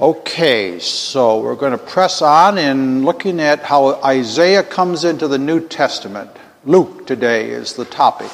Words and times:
Okay, 0.00 0.78
so 0.78 1.42
we're 1.42 1.54
going 1.56 1.72
to 1.72 1.76
press 1.78 2.22
on 2.22 2.56
in 2.56 3.04
looking 3.04 3.38
at 3.38 3.62
how 3.62 4.02
Isaiah 4.02 4.62
comes 4.62 5.04
into 5.04 5.28
the 5.28 5.36
New 5.36 5.68
Testament. 5.68 6.30
Luke 6.64 7.06
today 7.06 7.50
is 7.50 7.74
the 7.74 7.84
topic. 7.84 8.30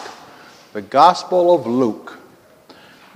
The 0.74 0.82
Gospel 0.82 1.52
of 1.52 1.66
Luke. 1.66 2.20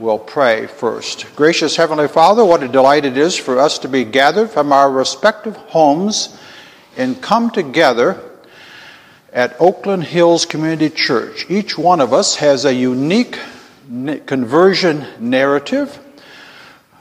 We'll 0.00 0.18
pray 0.18 0.66
first. 0.66 1.32
Gracious 1.36 1.76
Heavenly 1.76 2.08
Father, 2.08 2.44
what 2.44 2.64
a 2.64 2.66
delight 2.66 3.04
it 3.04 3.16
is 3.16 3.36
for 3.36 3.60
us 3.60 3.78
to 3.78 3.88
be 3.88 4.02
gathered 4.02 4.50
from 4.50 4.72
our 4.72 4.90
respective 4.90 5.54
homes 5.56 6.36
and 6.96 7.22
come 7.22 7.50
together 7.50 8.20
at 9.32 9.54
Oakland 9.60 10.02
Hills 10.02 10.44
Community 10.44 10.90
Church. 10.90 11.46
Each 11.48 11.78
one 11.78 12.00
of 12.00 12.12
us 12.12 12.34
has 12.34 12.64
a 12.64 12.74
unique 12.74 13.38
conversion 14.26 15.06
narrative 15.20 16.00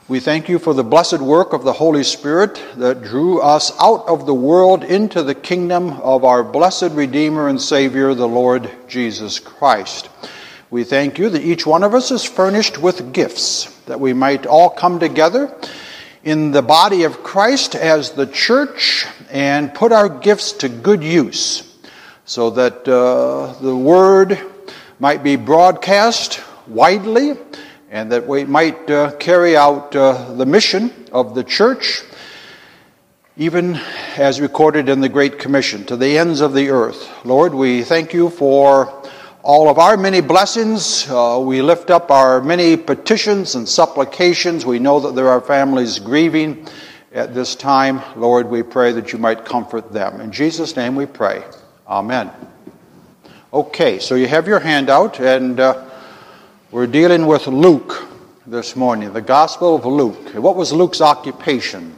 we 0.09 0.19
thank 0.19 0.49
you 0.49 0.57
for 0.57 0.73
the 0.73 0.83
blessed 0.83 1.19
work 1.19 1.53
of 1.53 1.63
the 1.63 1.71
Holy 1.71 2.03
Spirit 2.03 2.59
that 2.77 3.03
drew 3.03 3.39
us 3.41 3.71
out 3.79 4.07
of 4.07 4.25
the 4.25 4.33
world 4.33 4.83
into 4.83 5.21
the 5.21 5.35
kingdom 5.35 5.91
of 6.01 6.25
our 6.25 6.43
blessed 6.43 6.89
Redeemer 6.93 7.47
and 7.47 7.61
Savior, 7.61 8.15
the 8.15 8.27
Lord 8.27 8.71
Jesus 8.87 9.37
Christ. 9.37 10.09
We 10.71 10.83
thank 10.83 11.19
you 11.19 11.29
that 11.29 11.43
each 11.43 11.67
one 11.67 11.83
of 11.83 11.93
us 11.93 12.09
is 12.09 12.25
furnished 12.25 12.79
with 12.79 13.13
gifts, 13.13 13.65
that 13.85 13.99
we 13.99 14.13
might 14.13 14.47
all 14.47 14.71
come 14.71 14.99
together 14.99 15.55
in 16.23 16.49
the 16.53 16.63
body 16.63 17.03
of 17.03 17.21
Christ 17.21 17.75
as 17.75 18.09
the 18.09 18.25
church 18.25 19.05
and 19.29 19.71
put 19.75 19.91
our 19.91 20.09
gifts 20.09 20.53
to 20.53 20.69
good 20.69 21.03
use, 21.03 21.77
so 22.25 22.49
that 22.49 22.87
uh, 22.87 23.53
the 23.61 23.75
word 23.75 24.39
might 24.97 25.21
be 25.21 25.35
broadcast 25.35 26.41
widely 26.65 27.37
and 27.91 28.11
that 28.11 28.27
we 28.27 28.45
might 28.45 28.89
uh, 28.89 29.11
carry 29.17 29.57
out 29.57 29.95
uh, 29.95 30.33
the 30.33 30.45
mission 30.45 30.91
of 31.11 31.33
the 31.33 31.43
church, 31.43 32.03
even 33.35 33.75
as 34.17 34.39
recorded 34.39 34.89
in 34.89 35.01
the 35.01 35.09
Great 35.09 35.39
Commission, 35.39 35.85
to 35.85 35.97
the 35.97 36.17
ends 36.17 36.41
of 36.41 36.53
the 36.53 36.69
earth. 36.69 37.09
Lord, 37.25 37.53
we 37.53 37.83
thank 37.83 38.13
you 38.13 38.29
for 38.29 39.03
all 39.41 39.69
of 39.69 39.79
our 39.79 39.97
many 39.97 40.21
blessings. 40.21 41.09
Uh, 41.09 41.41
we 41.43 41.61
lift 41.61 41.89
up 41.89 42.11
our 42.11 42.41
many 42.41 42.77
petitions 42.77 43.55
and 43.55 43.67
supplications. 43.67 44.65
We 44.65 44.79
know 44.79 44.99
that 44.99 45.15
there 45.15 45.29
are 45.29 45.41
families 45.41 45.97
grieving 45.97 46.67
at 47.11 47.33
this 47.33 47.55
time. 47.55 48.01
Lord, 48.15 48.49
we 48.49 48.61
pray 48.61 48.91
that 48.91 49.13
you 49.13 49.17
might 49.17 49.45
comfort 49.45 49.91
them. 49.91 50.21
In 50.21 50.31
Jesus' 50.31 50.75
name 50.75 50.95
we 50.95 51.07
pray. 51.07 51.43
Amen. 51.87 52.29
Okay, 53.51 53.97
so 53.97 54.13
you 54.13 54.27
have 54.27 54.47
your 54.47 54.59
handout, 54.59 55.19
and 55.19 55.59
uh, 55.59 55.88
we're 56.71 56.85
dealing 56.85 57.25
with 57.25 57.47
Luke 57.47 58.07
this 58.45 58.75
morning, 58.75 59.11
the 59.11 59.21
Gospel 59.21 59.75
of 59.75 59.85
Luke. 59.85 60.35
What 60.35 60.55
was 60.55 60.71
Luke's 60.71 61.01
occupation? 61.01 61.95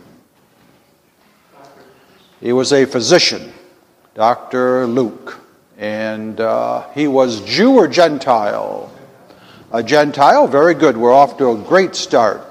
He 2.40 2.54
was 2.54 2.72
a 2.72 2.86
physician, 2.86 3.52
Dr. 4.14 4.88
Luke. 4.88 5.40
And 5.78 6.40
uh, 6.40 6.90
he 6.92 7.08
was 7.10 7.42
Jew 7.42 7.74
or 7.74 7.88
Gentile? 7.90 8.94
A 9.74 9.84
Gentile, 9.84 10.48
very 10.48 10.74
good. 10.74 10.96
We're 10.96 11.14
off 11.14 11.38
to 11.40 11.52
a 11.52 11.58
great 11.58 11.94
start. 11.94 12.42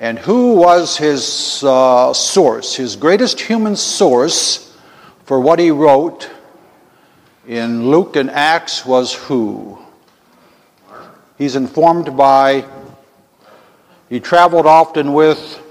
And 0.00 0.18
who 0.18 0.54
was 0.54 0.96
his 0.96 1.62
uh, 1.62 2.14
source? 2.14 2.74
His 2.74 2.96
greatest 2.96 3.38
human 3.38 3.76
source 3.76 4.74
for 5.24 5.38
what 5.40 5.58
he 5.58 5.72
wrote 5.72 6.30
in 7.46 7.90
Luke 7.90 8.16
and 8.16 8.30
Acts 8.30 8.86
was 8.86 9.12
who? 9.12 9.78
He's 11.38 11.54
informed 11.54 12.16
by, 12.16 12.64
he 14.08 14.18
traveled 14.18 14.66
often 14.66 15.12
with 15.12 15.62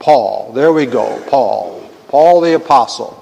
Paul. 0.00 0.52
There 0.52 0.72
we 0.72 0.86
go, 0.86 1.22
Paul. 1.28 1.88
Paul 2.08 2.40
the 2.40 2.54
Apostle. 2.54 3.16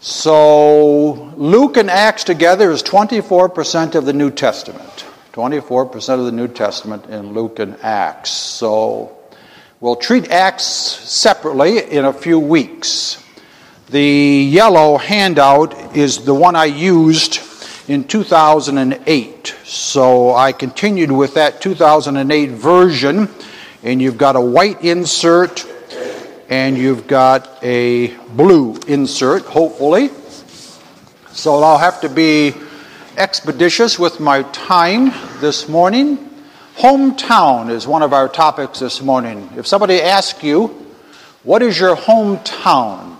So 0.00 1.32
Luke 1.36 1.76
and 1.76 1.88
Acts 1.88 2.24
together 2.24 2.72
is 2.72 2.82
24% 2.82 3.94
of 3.94 4.04
the 4.04 4.12
New 4.12 4.32
Testament. 4.32 5.06
24% 5.32 6.18
of 6.18 6.26
the 6.26 6.32
New 6.32 6.48
Testament 6.48 7.06
in 7.06 7.32
Luke 7.32 7.60
and 7.60 7.76
Acts. 7.82 8.32
So 8.32 9.16
we'll 9.80 9.94
treat 9.94 10.32
Acts 10.32 10.64
separately 10.64 11.78
in 11.78 12.04
a 12.04 12.12
few 12.12 12.40
weeks. 12.40 13.24
The 13.88 14.02
yellow 14.02 14.96
handout 14.96 15.96
is 15.96 16.24
the 16.24 16.34
one 16.34 16.56
I 16.56 16.64
used 16.64 17.51
in 17.88 18.04
2008. 18.04 19.56
So 19.64 20.34
I 20.34 20.52
continued 20.52 21.10
with 21.10 21.34
that 21.34 21.60
2008 21.60 22.50
version, 22.50 23.28
and 23.82 24.00
you've 24.00 24.18
got 24.18 24.36
a 24.36 24.40
white 24.40 24.82
insert 24.84 25.66
and 26.48 26.76
you've 26.76 27.06
got 27.06 27.48
a 27.62 28.08
blue 28.28 28.76
insert, 28.86 29.42
hopefully. 29.44 30.10
So 31.30 31.62
I'll 31.62 31.78
have 31.78 32.02
to 32.02 32.10
be 32.10 32.54
expeditious 33.16 33.98
with 33.98 34.20
my 34.20 34.42
time 34.52 35.12
this 35.40 35.66
morning. 35.68 36.18
Hometown 36.76 37.70
is 37.70 37.86
one 37.86 38.02
of 38.02 38.12
our 38.12 38.28
topics 38.28 38.80
this 38.80 39.00
morning. 39.00 39.48
If 39.56 39.66
somebody 39.66 40.02
asks 40.02 40.42
you, 40.42 40.66
What 41.42 41.62
is 41.62 41.78
your 41.80 41.96
hometown? 41.96 43.16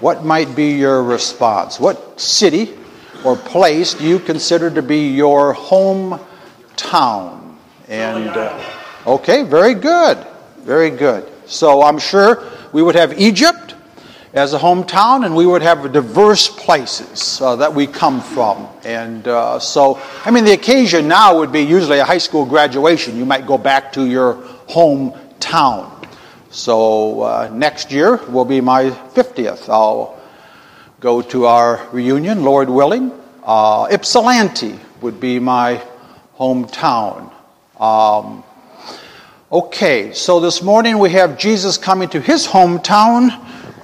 What 0.00 0.24
might 0.24 0.54
be 0.54 0.72
your 0.72 1.02
response? 1.02 1.80
What 1.80 2.20
city 2.20 2.72
or 3.24 3.36
place 3.36 4.00
you 4.00 4.18
consider 4.18 4.70
to 4.70 4.82
be 4.82 5.08
your 5.08 5.54
hometown? 5.54 6.20
And 7.88 8.28
uh, 8.28 8.62
okay, 9.06 9.42
very 9.42 9.74
good, 9.74 10.18
very 10.58 10.90
good. 10.90 11.30
So 11.46 11.82
I'm 11.82 11.98
sure 11.98 12.44
we 12.72 12.82
would 12.82 12.94
have 12.94 13.18
Egypt 13.20 13.74
as 14.32 14.54
a 14.54 14.58
hometown, 14.58 15.26
and 15.26 15.34
we 15.34 15.44
would 15.44 15.62
have 15.62 15.92
diverse 15.92 16.48
places 16.48 17.40
uh, 17.40 17.56
that 17.56 17.74
we 17.74 17.86
come 17.86 18.20
from. 18.20 18.68
And 18.84 19.26
uh, 19.26 19.58
so, 19.58 20.00
I 20.24 20.30
mean, 20.30 20.44
the 20.44 20.52
occasion 20.52 21.08
now 21.08 21.36
would 21.36 21.50
be 21.50 21.62
usually 21.62 21.98
a 21.98 22.04
high 22.04 22.18
school 22.18 22.46
graduation. 22.46 23.16
You 23.16 23.24
might 23.24 23.46
go 23.46 23.58
back 23.58 23.92
to 23.94 24.06
your 24.06 24.34
hometown. 24.68 26.06
So 26.50 27.22
uh, 27.22 27.50
next 27.52 27.90
year 27.90 28.16
will 28.26 28.44
be 28.44 28.60
my 28.60 28.84
50th. 28.90 29.68
I'll 29.68 30.19
go 31.00 31.22
to 31.22 31.46
our 31.46 31.88
reunion, 31.92 32.44
Lord 32.44 32.68
willing. 32.68 33.10
Uh, 33.42 33.88
Ypsilanti 33.90 34.78
would 35.00 35.18
be 35.18 35.38
my 35.38 35.82
hometown. 36.38 37.32
Um, 37.80 38.44
okay, 39.50 40.12
so 40.12 40.40
this 40.40 40.62
morning 40.62 40.98
we 40.98 41.10
have 41.12 41.38
Jesus 41.38 41.78
coming 41.78 42.10
to 42.10 42.20
his 42.20 42.46
hometown, 42.46 43.32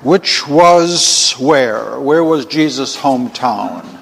which 0.02 0.46
was 0.46 1.32
where? 1.38 1.98
Where 1.98 2.22
was 2.22 2.44
Jesus' 2.44 2.94
hometown? 2.94 3.98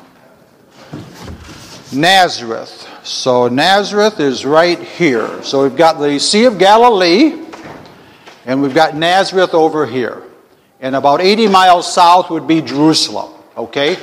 Nazareth. 1.93 2.89
So 3.05 3.47
Nazareth 3.47 4.19
is 4.19 4.45
right 4.45 4.81
here. 4.81 5.41
So 5.45 5.63
we've 5.63 5.77
got 5.77 6.01
the 6.01 6.19
Sea 6.19 6.47
of 6.47 6.59
Galilee, 6.59 7.47
and 8.45 8.61
we've 8.61 8.75
got 8.75 8.97
Nazareth 8.97 9.55
over 9.55 9.87
here. 9.87 10.24
And 10.81 10.97
about 10.97 11.21
80 11.21 11.49
miles 11.49 11.93
south 11.93 12.31
would 12.31 12.47
be 12.47 12.61
Jerusalem. 12.61 13.33
Okay? 13.57 13.97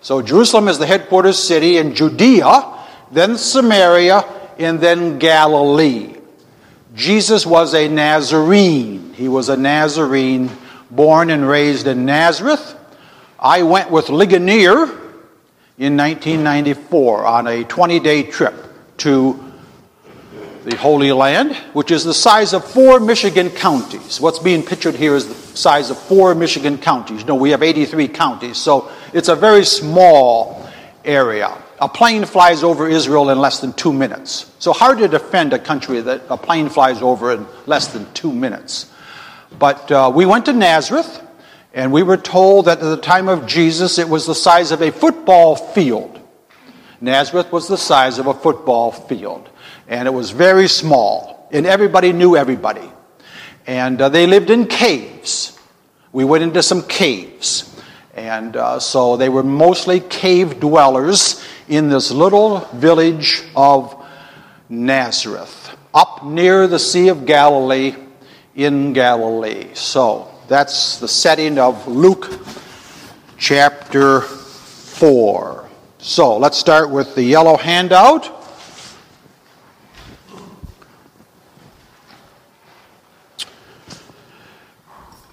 So 0.00 0.22
Jerusalem 0.22 0.68
is 0.68 0.78
the 0.78 0.86
headquarters 0.86 1.38
city 1.38 1.76
in 1.76 1.94
Judea, 1.94 2.78
then 3.10 3.36
Samaria, 3.36 4.24
and 4.58 4.80
then 4.80 5.18
Galilee. 5.18 6.16
Jesus 6.94 7.46
was 7.46 7.74
a 7.74 7.88
Nazarene. 7.88 9.14
He 9.14 9.28
was 9.28 9.48
a 9.48 9.56
Nazarene 9.56 10.50
born 10.90 11.30
and 11.30 11.48
raised 11.48 11.86
in 11.86 12.04
Nazareth. 12.04 12.76
I 13.38 13.62
went 13.62 13.90
with 13.90 14.08
Ligonier 14.08 14.84
in 15.78 15.96
1994 15.96 17.26
on 17.26 17.46
a 17.46 17.64
20 17.64 18.00
day 18.00 18.22
trip 18.24 18.54
to 18.98 19.41
the 20.64 20.76
Holy 20.76 21.10
Land, 21.12 21.56
which 21.72 21.90
is 21.90 22.04
the 22.04 22.14
size 22.14 22.52
of 22.52 22.64
four 22.64 23.00
Michigan 23.00 23.50
counties. 23.50 24.20
What's 24.20 24.38
being 24.38 24.62
pictured 24.62 24.94
here 24.94 25.14
is 25.16 25.26
the 25.26 25.56
size 25.56 25.90
of 25.90 25.98
four 25.98 26.34
Michigan 26.34 26.78
counties. 26.78 27.24
No, 27.24 27.34
we 27.34 27.50
have 27.50 27.62
83 27.62 28.08
counties, 28.08 28.58
so 28.58 28.90
it's 29.12 29.28
a 29.28 29.34
very 29.34 29.64
small 29.64 30.68
area. 31.04 31.56
A 31.80 31.88
plane 31.88 32.24
flies 32.24 32.62
over 32.62 32.88
Israel 32.88 33.30
in 33.30 33.40
less 33.40 33.60
than 33.60 33.72
two 33.72 33.92
minutes. 33.92 34.52
So 34.60 34.72
hard 34.72 34.98
to 34.98 35.08
defend 35.08 35.52
a 35.52 35.58
country 35.58 36.00
that 36.00 36.22
a 36.30 36.36
plane 36.36 36.68
flies 36.68 37.02
over 37.02 37.32
in 37.32 37.46
less 37.66 37.88
than 37.88 38.12
two 38.12 38.32
minutes. 38.32 38.88
But 39.58 39.90
uh, 39.90 40.12
we 40.14 40.26
went 40.26 40.46
to 40.46 40.52
Nazareth, 40.52 41.20
and 41.74 41.92
we 41.92 42.04
were 42.04 42.16
told 42.16 42.66
that 42.66 42.78
at 42.78 42.84
the 42.84 42.96
time 42.96 43.28
of 43.28 43.46
Jesus 43.46 43.98
it 43.98 44.08
was 44.08 44.26
the 44.26 44.34
size 44.34 44.70
of 44.70 44.80
a 44.80 44.92
football 44.92 45.56
field. 45.56 46.20
Nazareth 47.00 47.50
was 47.50 47.66
the 47.66 47.76
size 47.76 48.20
of 48.20 48.28
a 48.28 48.34
football 48.34 48.92
field 48.92 49.48
and 49.88 50.06
it 50.06 50.10
was 50.12 50.30
very 50.30 50.68
small, 50.68 51.48
and 51.52 51.66
everybody 51.66 52.12
knew 52.12 52.36
everybody. 52.36 52.90
And 53.66 54.00
uh, 54.00 54.08
they 54.08 54.26
lived 54.26 54.50
in 54.50 54.66
caves. 54.66 55.58
We 56.12 56.24
went 56.24 56.42
into 56.44 56.62
some 56.62 56.82
caves. 56.82 57.68
And 58.14 58.56
uh, 58.56 58.78
so 58.80 59.16
they 59.16 59.28
were 59.28 59.42
mostly 59.42 60.00
cave 60.00 60.60
dwellers 60.60 61.42
in 61.68 61.88
this 61.88 62.10
little 62.10 62.58
village 62.74 63.42
of 63.56 63.96
Nazareth, 64.68 65.76
up 65.94 66.24
near 66.24 66.66
the 66.66 66.78
Sea 66.78 67.08
of 67.08 67.24
Galilee 67.24 67.94
in 68.54 68.92
Galilee. 68.92 69.68
So 69.74 70.30
that's 70.48 70.98
the 70.98 71.08
setting 71.08 71.58
of 71.58 71.86
Luke 71.88 72.30
chapter 73.38 74.20
4. 74.20 75.68
So 75.98 76.36
let's 76.36 76.58
start 76.58 76.90
with 76.90 77.14
the 77.14 77.22
yellow 77.22 77.56
handout. 77.56 78.41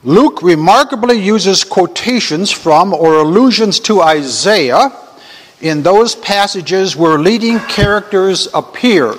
Luke 0.03 0.41
remarkably 0.41 1.19
uses 1.19 1.65
quotations 1.65 2.49
from 2.49 2.93
or 2.93 3.15
allusions 3.15 3.81
to 3.81 4.01
Isaiah 4.01 4.93
in 5.59 5.83
those 5.83 6.15
passages 6.15 6.95
where 6.95 7.19
leading 7.19 7.59
characters 7.59 8.47
appear. 8.53 9.13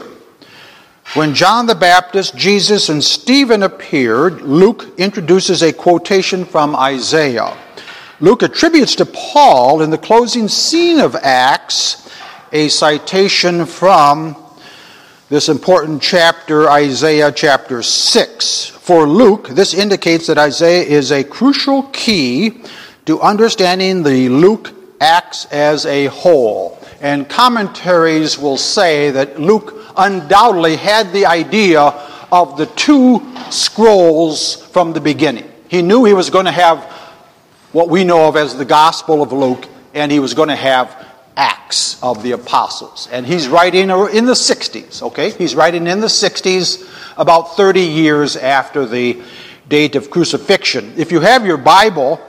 When 1.13 1.35
John 1.35 1.67
the 1.67 1.75
Baptist, 1.75 2.35
Jesus, 2.35 2.89
and 2.89 3.05
Stephen 3.05 3.63
appeared, 3.63 4.41
Luke 4.41 4.87
introduces 4.97 5.61
a 5.63 5.73
quotation 5.73 6.47
from 6.47 6.75
Isaiah. 6.75 7.55
Luke 8.21 8.43
attributes 8.43 8.95
to 8.97 9.07
Paul 9.07 9.83
in 9.83 9.91
the 9.91 9.99
closing 9.99 10.49
scene 10.49 10.99
of 10.99 11.15
Acts 11.17 12.09
a 12.53 12.69
citation 12.69 13.67
from 13.67 14.35
this 15.31 15.49
important 15.49 16.03
chapter, 16.03 16.69
Isaiah 16.69 17.31
chapter 17.31 17.85
6. 17.85 18.67
For 18.67 19.07
Luke, 19.07 19.51
this 19.51 19.75
indicates 19.75 20.27
that 20.27 20.39
Isaiah 20.39 20.83
is 20.83 21.13
a 21.13 21.23
crucial 21.23 21.85
key 21.93 22.63
to 23.07 23.21
understanding 23.21 24.03
the 24.03 24.29
Luke 24.29 24.73
Acts 25.01 25.45
as 25.53 25.87
a 25.87 26.07
whole. 26.07 26.81
And 27.01 27.29
commentaries 27.29 28.39
will 28.39 28.57
say 28.57 29.13
that 29.13 29.41
Luke 29.41 29.77
undoubtedly 29.97 30.75
had 30.75 31.13
the 31.13 31.27
idea 31.27 31.81
of 32.33 32.57
the 32.59 32.67
two 32.67 33.25
scrolls 33.53 34.67
from 34.73 34.93
the 34.93 35.01
beginning. 35.01 35.49
He 35.69 35.81
knew 35.81 36.05
he 36.05 36.13
was 36.13 36.29
going 36.29 36.47
to 36.47 36.51
have 36.51 36.83
what 37.71 37.89
we 37.89 38.03
know 38.03 38.27
of 38.27 38.35
as 38.35 38.57
the 38.57 38.65
Gospel 38.65 39.23
of 39.23 39.33
Luke, 39.33 39.69
and 39.95 40.11
he 40.11 40.19
was 40.19 40.35
going 40.35 40.49
to 40.49 40.57
have 40.57 41.07
Acts 41.41 41.99
of 42.03 42.23
the 42.23 42.33
Apostles. 42.33 43.09
And 43.11 43.27
he's 43.27 43.49
writing 43.49 43.89
in 43.89 44.27
the 44.27 44.35
60s, 44.35 45.03
okay? 45.03 45.31
He's 45.31 45.55
writing 45.55 45.87
in 45.87 46.01
the 46.01 46.07
60s, 46.07 46.87
about 47.17 47.57
30 47.57 47.81
years 47.81 48.37
after 48.37 48.85
the 48.85 49.23
date 49.67 49.97
of 49.97 50.11
crucifixion. 50.11 50.93
If 50.99 51.11
you 51.11 51.21
have 51.21 51.47
your 51.47 51.57
Bible, 51.57 52.21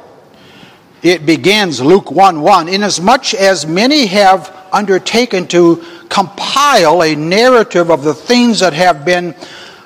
it 1.04 1.26
begins 1.26 1.82
Luke 1.82 2.10
1 2.10 2.40
1. 2.40 2.70
Inasmuch 2.70 3.34
as 3.34 3.68
many 3.68 4.06
have 4.06 4.56
undertaken 4.72 5.46
to 5.48 5.84
compile 6.08 7.04
a 7.04 7.14
narrative 7.14 7.92
of 7.92 8.06
the 8.06 8.14
things 8.14 8.62
that 8.62 8.72
have 8.72 9.04
been 9.04 9.36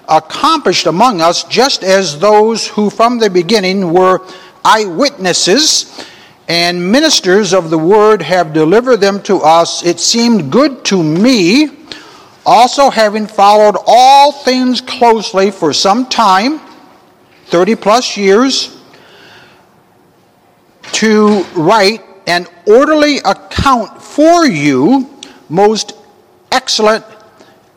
accomplished 0.08 0.86
among 0.86 1.22
us, 1.22 1.46
just 1.46 1.84
as 1.84 2.20
those 2.20 2.68
who 2.68 2.92
from 2.92 3.18
the 3.18 3.32
beginning 3.32 3.92
were 3.92 4.22
eyewitnesses 4.64 6.06
and 6.48 6.92
ministers 6.92 7.54
of 7.54 7.70
the 7.70 7.78
word 7.78 8.22
have 8.22 8.54
delivered 8.54 8.98
them 8.98 9.22
to 9.24 9.38
us, 9.38 9.84
it 9.84 10.00
seemed 10.00 10.52
good 10.52 10.86
to 10.86 11.02
me, 11.02 11.70
also 12.46 12.90
having 12.90 13.26
followed 13.26 13.76
all 13.88 14.32
things 14.32 14.82
closely 14.82 15.50
for 15.50 15.74
some 15.74 16.06
time, 16.08 16.60
30 17.48 17.76
plus 17.76 18.16
years, 18.16 18.80
to 20.92 21.44
write 21.56 22.02
an 22.28 22.48
orderly 22.68 23.18
account 23.18 24.02
for 24.02 24.46
you, 24.46 25.10
most 25.50 25.94
excellent 26.52 27.04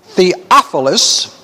Theophilus, 0.02 1.34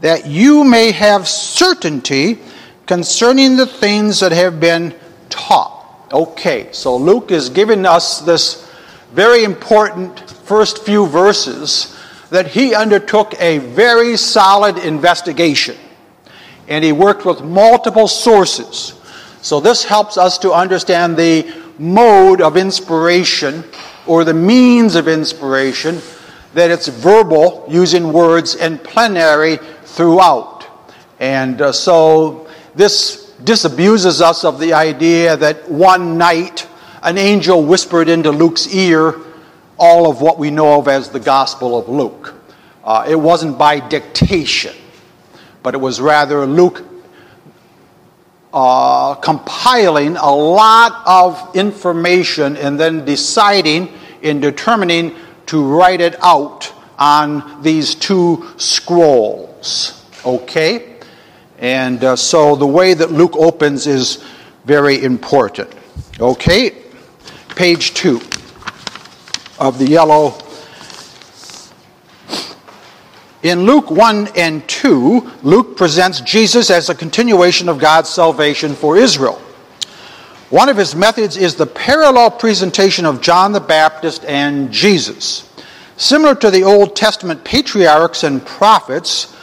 that 0.00 0.26
you 0.26 0.64
may 0.64 0.92
have 0.92 1.26
certainty 1.26 2.38
concerning 2.86 3.56
the 3.56 3.66
things 3.66 4.20
that 4.20 4.32
have 4.32 4.60
been 4.60 4.94
taught. 5.28 5.75
Okay, 6.12 6.68
so 6.70 6.96
Luke 6.96 7.32
is 7.32 7.48
giving 7.48 7.84
us 7.84 8.20
this 8.20 8.70
very 9.12 9.42
important 9.42 10.30
first 10.30 10.84
few 10.84 11.04
verses 11.08 11.98
that 12.30 12.46
he 12.46 12.76
undertook 12.76 13.34
a 13.40 13.58
very 13.58 14.16
solid 14.16 14.78
investigation 14.78 15.76
and 16.68 16.84
he 16.84 16.92
worked 16.92 17.24
with 17.24 17.42
multiple 17.42 18.06
sources. 18.06 18.94
So 19.42 19.58
this 19.58 19.82
helps 19.82 20.16
us 20.16 20.38
to 20.38 20.52
understand 20.52 21.16
the 21.16 21.52
mode 21.76 22.40
of 22.40 22.56
inspiration 22.56 23.64
or 24.06 24.22
the 24.22 24.34
means 24.34 24.94
of 24.94 25.08
inspiration 25.08 26.00
that 26.54 26.70
it's 26.70 26.86
verbal 26.86 27.64
using 27.68 28.12
words 28.12 28.54
and 28.54 28.82
plenary 28.82 29.56
throughout. 29.84 30.66
And 31.18 31.60
uh, 31.60 31.72
so 31.72 32.46
this 32.76 33.25
disabuses 33.42 34.20
us 34.20 34.44
of 34.44 34.58
the 34.58 34.72
idea 34.72 35.36
that 35.36 35.70
one 35.70 36.18
night 36.18 36.66
an 37.02 37.18
angel 37.18 37.62
whispered 37.62 38.08
into 38.08 38.30
Luke's 38.30 38.66
ear 38.68 39.14
all 39.78 40.10
of 40.10 40.20
what 40.20 40.38
we 40.38 40.50
know 40.50 40.78
of 40.78 40.88
as 40.88 41.10
the 41.10 41.20
Gospel 41.20 41.78
of 41.78 41.88
Luke. 41.88 42.34
Uh, 42.82 43.04
it 43.08 43.16
wasn't 43.16 43.58
by 43.58 43.80
dictation, 43.80 44.74
but 45.62 45.74
it 45.74 45.78
was 45.78 46.00
rather 46.00 46.46
Luke 46.46 46.84
uh, 48.52 49.14
compiling 49.16 50.16
a 50.16 50.34
lot 50.34 51.02
of 51.06 51.54
information 51.54 52.56
and 52.56 52.80
then 52.80 53.04
deciding 53.04 53.92
in 54.22 54.40
determining 54.40 55.14
to 55.46 55.62
write 55.62 56.00
it 56.00 56.16
out 56.22 56.72
on 56.98 57.62
these 57.62 57.94
two 57.94 58.46
scrolls. 58.56 60.04
Okay? 60.24 60.95
And 61.58 62.04
uh, 62.04 62.16
so 62.16 62.54
the 62.56 62.66
way 62.66 62.94
that 62.94 63.10
Luke 63.10 63.36
opens 63.36 63.86
is 63.86 64.22
very 64.64 65.02
important. 65.02 65.70
Okay? 66.20 66.82
Page 67.54 67.94
two 67.94 68.20
of 69.58 69.78
the 69.78 69.86
yellow. 69.88 70.38
In 73.42 73.64
Luke 73.64 73.90
1 73.90 74.28
and 74.36 74.66
2, 74.68 75.32
Luke 75.42 75.76
presents 75.76 76.20
Jesus 76.20 76.70
as 76.70 76.88
a 76.88 76.94
continuation 76.94 77.68
of 77.68 77.78
God's 77.78 78.08
salvation 78.08 78.74
for 78.74 78.96
Israel. 78.96 79.40
One 80.50 80.68
of 80.68 80.76
his 80.76 80.94
methods 80.94 81.36
is 81.36 81.54
the 81.54 81.66
parallel 81.66 82.30
presentation 82.30 83.04
of 83.04 83.20
John 83.20 83.52
the 83.52 83.60
Baptist 83.60 84.24
and 84.24 84.72
Jesus. 84.72 85.48
Similar 85.96 86.34
to 86.36 86.50
the 86.50 86.64
Old 86.64 86.96
Testament 86.96 87.44
patriarchs 87.44 88.24
and 88.24 88.44
prophets, 88.44 89.35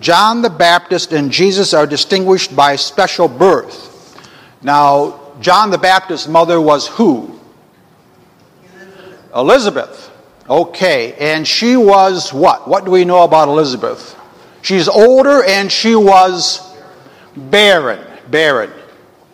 John 0.00 0.42
the 0.42 0.50
Baptist 0.50 1.12
and 1.12 1.30
Jesus 1.30 1.74
are 1.74 1.86
distinguished 1.86 2.54
by 2.54 2.76
special 2.76 3.28
birth. 3.28 4.20
Now, 4.62 5.20
John 5.40 5.70
the 5.70 5.78
Baptist's 5.78 6.28
mother 6.28 6.60
was 6.60 6.88
who? 6.88 7.38
Elizabeth. 8.62 9.34
Elizabeth. 9.34 10.10
Okay, 10.48 11.12
and 11.14 11.46
she 11.46 11.76
was 11.76 12.32
what? 12.32 12.66
What 12.66 12.84
do 12.84 12.90
we 12.90 13.04
know 13.04 13.24
about 13.24 13.48
Elizabeth? 13.48 14.16
She's 14.62 14.88
older 14.88 15.44
and 15.44 15.70
she 15.70 15.94
was 15.94 16.74
barren. 17.36 18.04
Barren. 18.30 18.70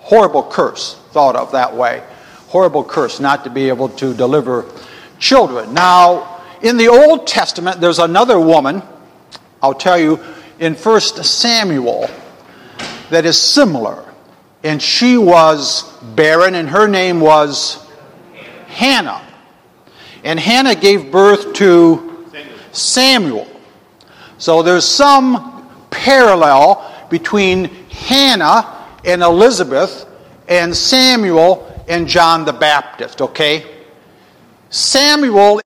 Horrible 0.01 0.43
curse, 0.43 0.97
thought 1.13 1.37
of 1.37 1.53
that 1.53 1.75
way. 1.75 2.03
Horrible 2.49 2.85
curse 2.85 3.21
not 3.21 3.45
to 3.45 3.51
be 3.51 3.69
able 3.69 3.89
to 3.91 4.13
deliver 4.13 4.67
children. 5.19 5.73
Now, 5.73 6.43
in 6.63 6.77
the 6.77 6.89
Old 6.89 7.27
Testament, 7.27 7.81
there's 7.81 7.99
another 7.99 8.39
woman, 8.39 8.83
I'll 9.63 9.75
tell 9.75 9.99
you, 9.99 10.21
in 10.59 10.75
1 10.75 11.01
Samuel 11.01 12.09
that 13.11 13.25
is 13.25 13.41
similar. 13.41 14.05
And 14.63 14.81
she 14.81 15.19
was 15.19 15.83
barren, 16.15 16.55
and 16.55 16.69
her 16.69 16.89
name 16.89 17.21
was 17.21 17.87
Hannah. 18.67 19.21
And 20.25 20.41
Hannah 20.41 20.75
gave 20.75 21.13
birth 21.13 21.53
to 21.55 22.27
Samuel. 22.73 23.47
So 24.39 24.63
there's 24.63 24.87
some 24.87 25.69
parallel 25.91 27.07
between 27.11 27.67
Hannah 27.91 28.87
and 29.05 29.23
Elizabeth 29.23 30.07
and 30.49 30.75
Samuel 30.75 31.85
and 31.89 32.09
John 32.09 32.45
the 32.45 32.53
Baptist, 32.53 33.21
okay? 33.21 33.65
Samuel 34.71 35.61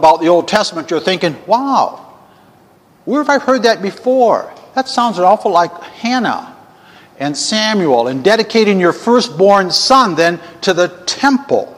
about 0.00 0.22
the 0.22 0.28
Old 0.28 0.48
Testament, 0.48 0.90
you're 0.90 0.98
thinking, 0.98 1.36
wow, 1.46 2.16
where 3.04 3.22
have 3.22 3.28
I 3.28 3.38
heard 3.38 3.64
that 3.64 3.82
before? 3.82 4.50
That 4.74 4.88
sounds 4.88 5.18
an 5.18 5.24
awful 5.24 5.52
like 5.52 5.72
Hannah 5.82 6.56
and 7.18 7.36
Samuel 7.36 8.08
and 8.08 8.24
dedicating 8.24 8.80
your 8.80 8.94
firstborn 8.94 9.70
son 9.70 10.14
then 10.14 10.40
to 10.62 10.72
the 10.72 10.88
temple. 11.04 11.76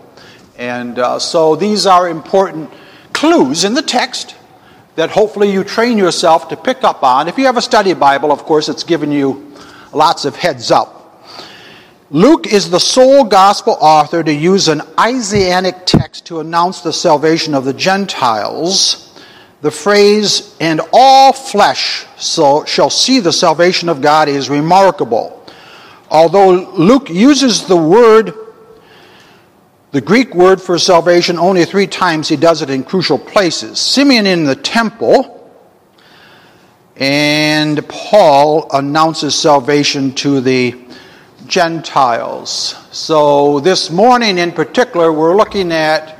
And 0.56 1.00
uh, 1.00 1.18
so 1.18 1.56
these 1.56 1.84
are 1.84 2.08
important 2.08 2.70
clues 3.12 3.64
in 3.64 3.74
the 3.74 3.82
text 3.82 4.36
that 4.94 5.10
hopefully 5.10 5.50
you 5.50 5.64
train 5.64 5.98
yourself 5.98 6.48
to 6.50 6.56
pick 6.56 6.84
up 6.84 7.02
on. 7.02 7.26
If 7.26 7.38
you 7.38 7.46
have 7.46 7.56
a 7.56 7.62
study 7.62 7.92
Bible, 7.94 8.30
of 8.30 8.44
course, 8.44 8.68
it's 8.68 8.84
given 8.84 9.10
you 9.10 9.52
lots 9.92 10.24
of 10.24 10.36
heads 10.36 10.70
up. 10.70 11.01
Luke 12.12 12.52
is 12.52 12.68
the 12.68 12.78
sole 12.78 13.24
gospel 13.24 13.78
author 13.80 14.22
to 14.22 14.32
use 14.32 14.68
an 14.68 14.82
Isaianic 15.00 15.86
text 15.86 16.26
to 16.26 16.40
announce 16.40 16.82
the 16.82 16.92
salvation 16.92 17.54
of 17.54 17.64
the 17.64 17.72
Gentiles. 17.72 19.18
The 19.62 19.70
phrase, 19.70 20.54
and 20.60 20.82
all 20.92 21.32
flesh 21.32 22.04
shall 22.18 22.90
see 22.90 23.20
the 23.20 23.32
salvation 23.32 23.88
of 23.88 24.02
God, 24.02 24.28
is 24.28 24.50
remarkable. 24.50 25.42
Although 26.10 26.72
Luke 26.72 27.08
uses 27.08 27.66
the 27.66 27.78
word 27.78 28.34
the 29.92 30.02
Greek 30.02 30.34
word 30.34 30.60
for 30.60 30.78
salvation 30.78 31.38
only 31.38 31.64
three 31.64 31.86
times, 31.86 32.28
he 32.28 32.36
does 32.36 32.60
it 32.60 32.68
in 32.68 32.84
crucial 32.84 33.18
places. 33.18 33.78
Simeon 33.78 34.26
in 34.26 34.44
the 34.44 34.56
temple, 34.56 35.50
and 36.96 37.86
Paul 37.88 38.68
announces 38.70 39.34
salvation 39.34 40.14
to 40.16 40.42
the 40.42 40.72
Gentiles. 41.52 42.74
So 42.92 43.60
this 43.60 43.90
morning 43.90 44.38
in 44.38 44.52
particular, 44.52 45.12
we're 45.12 45.36
looking 45.36 45.70
at 45.70 46.18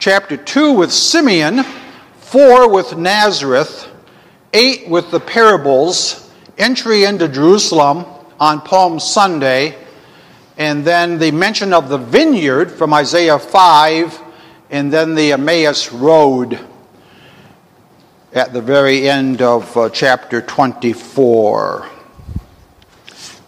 chapter 0.00 0.36
2 0.36 0.72
with 0.72 0.92
Simeon, 0.92 1.62
4 2.18 2.68
with 2.68 2.96
Nazareth, 2.96 3.88
8 4.52 4.88
with 4.88 5.12
the 5.12 5.20
parables, 5.20 6.28
entry 6.58 7.04
into 7.04 7.28
Jerusalem 7.28 8.04
on 8.40 8.60
Palm 8.60 8.98
Sunday 8.98 9.78
and 10.56 10.84
then 10.84 11.20
the 11.20 11.30
mention 11.30 11.72
of 11.72 11.88
the 11.88 11.98
vineyard 11.98 12.72
from 12.72 12.92
Isaiah 12.92 13.38
5, 13.38 14.20
and 14.70 14.92
then 14.92 15.14
the 15.14 15.30
Emmaus 15.34 15.92
Road 15.92 16.58
at 18.32 18.52
the 18.52 18.60
very 18.60 19.08
end 19.08 19.40
of 19.40 19.76
uh, 19.76 19.88
chapter 19.88 20.42
24. 20.42 21.88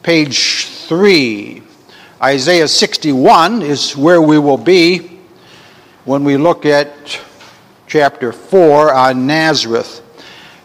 Page 0.04 0.69
3, 0.90 1.62
Isaiah 2.20 2.66
61 2.66 3.62
is 3.62 3.96
where 3.96 4.20
we 4.20 4.40
will 4.40 4.56
be 4.56 5.20
when 6.04 6.24
we 6.24 6.36
look 6.36 6.66
at 6.66 6.90
chapter 7.86 8.32
4 8.32 8.92
on 8.92 9.24
Nazareth. 9.24 10.02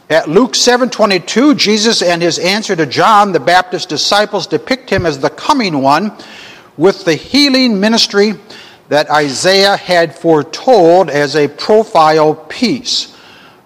At 0.10 0.28
Luke 0.28 0.56
7:22, 0.56 1.54
Jesus 1.54 2.02
and 2.02 2.24
his 2.24 2.40
answer 2.40 2.76
to 2.76 2.88
John 2.88 3.34
the 3.34 3.40
Baptist's 3.40 3.86
disciples 3.86 4.48
depict 4.48 4.90
him 4.90 5.06
as 5.06 5.20
the 5.20 5.30
coming 5.30 5.84
one 5.84 6.12
with 6.76 7.06
the 7.06 7.14
healing 7.14 7.80
ministry 7.80 8.34
that 8.90 9.12
Isaiah 9.12 9.78
had 9.78 10.18
foretold 10.18 11.12
as 11.12 11.36
a 11.36 11.50
profile 11.50 12.34
piece. 12.34 13.10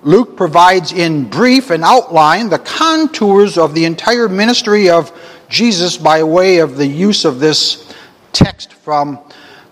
Luke 0.04 0.36
provides 0.36 0.92
in 0.92 1.24
brief 1.30 1.70
and 1.70 1.86
outline 1.86 2.50
the 2.50 2.60
contours 2.60 3.58
of 3.58 3.74
the 3.74 3.86
entire 3.86 4.28
ministry 4.28 4.90
of 4.90 5.14
Jesus 5.50 5.98
by 5.98 6.24
way 6.24 6.60
of 6.60 6.78
the 6.78 6.86
use 6.86 7.26
of 7.26 7.40
this 7.40 7.94
text 8.32 8.74
from 8.74 9.20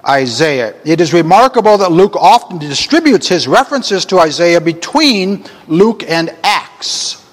Isaiah. 0.07 0.73
It 0.83 0.99
is 0.99 1.13
remarkable 1.13 1.77
that 1.77 1.91
Luke 1.91 2.15
often 2.15 2.57
distributes 2.57 3.27
his 3.27 3.47
references 3.47 4.05
to 4.05 4.19
Isaiah 4.19 4.59
between 4.59 5.45
Luke 5.67 6.03
and 6.07 6.35
Acts. 6.43 7.23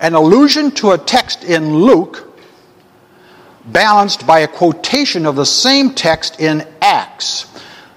An 0.00 0.14
allusion 0.14 0.72
to 0.72 0.90
a 0.92 0.98
text 0.98 1.44
in 1.44 1.74
Luke, 1.74 2.40
balanced 3.66 4.26
by 4.26 4.40
a 4.40 4.48
quotation 4.48 5.24
of 5.24 5.36
the 5.36 5.46
same 5.46 5.94
text 5.94 6.40
in 6.40 6.66
Acts. 6.80 7.46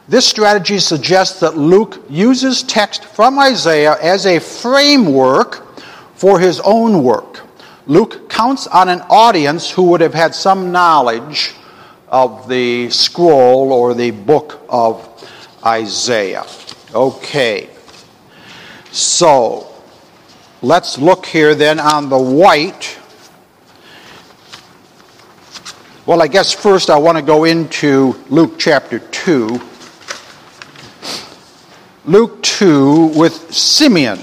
This 0.08 0.28
strategy 0.28 0.78
suggests 0.78 1.40
that 1.40 1.58
Luke 1.58 2.04
uses 2.10 2.62
text 2.62 3.06
from 3.06 3.40
Isaiah 3.40 3.98
as 4.00 4.28
a 4.28 4.40
framework 4.40 5.66
for 6.14 6.40
his 6.40 6.60
own 6.60 7.02
work. 7.02 7.45
Luke 7.88 8.30
counts 8.30 8.66
on 8.68 8.90
an 8.90 9.02
audience 9.10 9.70
who 9.70 9.84
would 9.84 10.02
have 10.02 10.14
had 10.14 10.34
some 10.34 10.72
knowledge 10.72 11.54
of 12.08 12.48
the 12.50 12.90
scroll 12.90 13.72
or 13.72 13.94
the 13.94 14.12
book 14.12 14.66
of 14.70 15.08
Isaiah. 15.64 16.46
Okay. 16.94 17.70
So, 18.92 19.68
let's 20.62 20.98
look 20.98 21.26
here 21.28 21.54
then 21.54 21.80
on 21.80 22.10
the 22.10 22.18
white. 22.18 22.98
Well, 26.08 26.22
I 26.22 26.28
guess 26.28 26.54
first 26.54 26.90
I 26.90 26.98
want 26.98 27.18
to 27.18 27.24
go 27.24 27.44
into 27.44 28.16
Luke 28.30 28.54
chapter 28.58 29.00
2. 29.00 29.60
Luke 32.06 32.42
2 32.42 33.08
with 33.16 33.54
Simeon. 33.54 34.20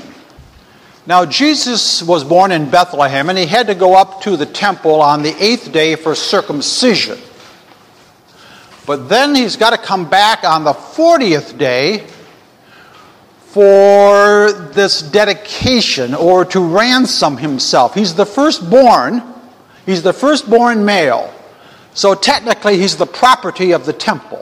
Now, 1.04 1.26
Jesus 1.26 2.02
was 2.02 2.23
born 2.23 2.52
in 2.52 2.71
Bethlehem 2.71 3.28
and 3.28 3.37
he 3.37 3.47
had 3.47 3.66
to 3.66 3.75
go 3.75 3.94
up 3.94 4.21
to 4.23 4.37
the 4.37 4.47
temple 4.47 5.02
on 5.02 5.23
the 5.23 5.35
eighth 5.42 5.73
day 5.73 5.97
for 5.97 6.14
circumcision. 6.14 7.18
But 8.87 9.09
then 9.09 9.35
he's 9.35 9.56
got 9.56 9.71
to 9.71 9.78
come 9.78 10.09
back 10.09 10.44
on 10.44 10.64
the 10.64 10.73
40th 10.73 11.59
day 11.59 12.06
for 13.47 14.52
this 14.52 15.02
dedication 15.02 16.14
or 16.14 16.44
to 16.47 16.61
ransom 16.61 17.37
himself. 17.37 17.94
He's 17.94 18.14
the 18.14 18.26
firstborn, 18.26 19.23
he's 19.85 20.02
the 20.02 20.12
firstborn 20.12 20.85
male. 20.85 21.32
So 21.94 22.14
technically, 22.14 22.78
he's 22.78 22.97
the 22.97 23.06
property 23.06 23.73
of 23.73 23.87
the 23.87 23.92
temple. 23.92 24.42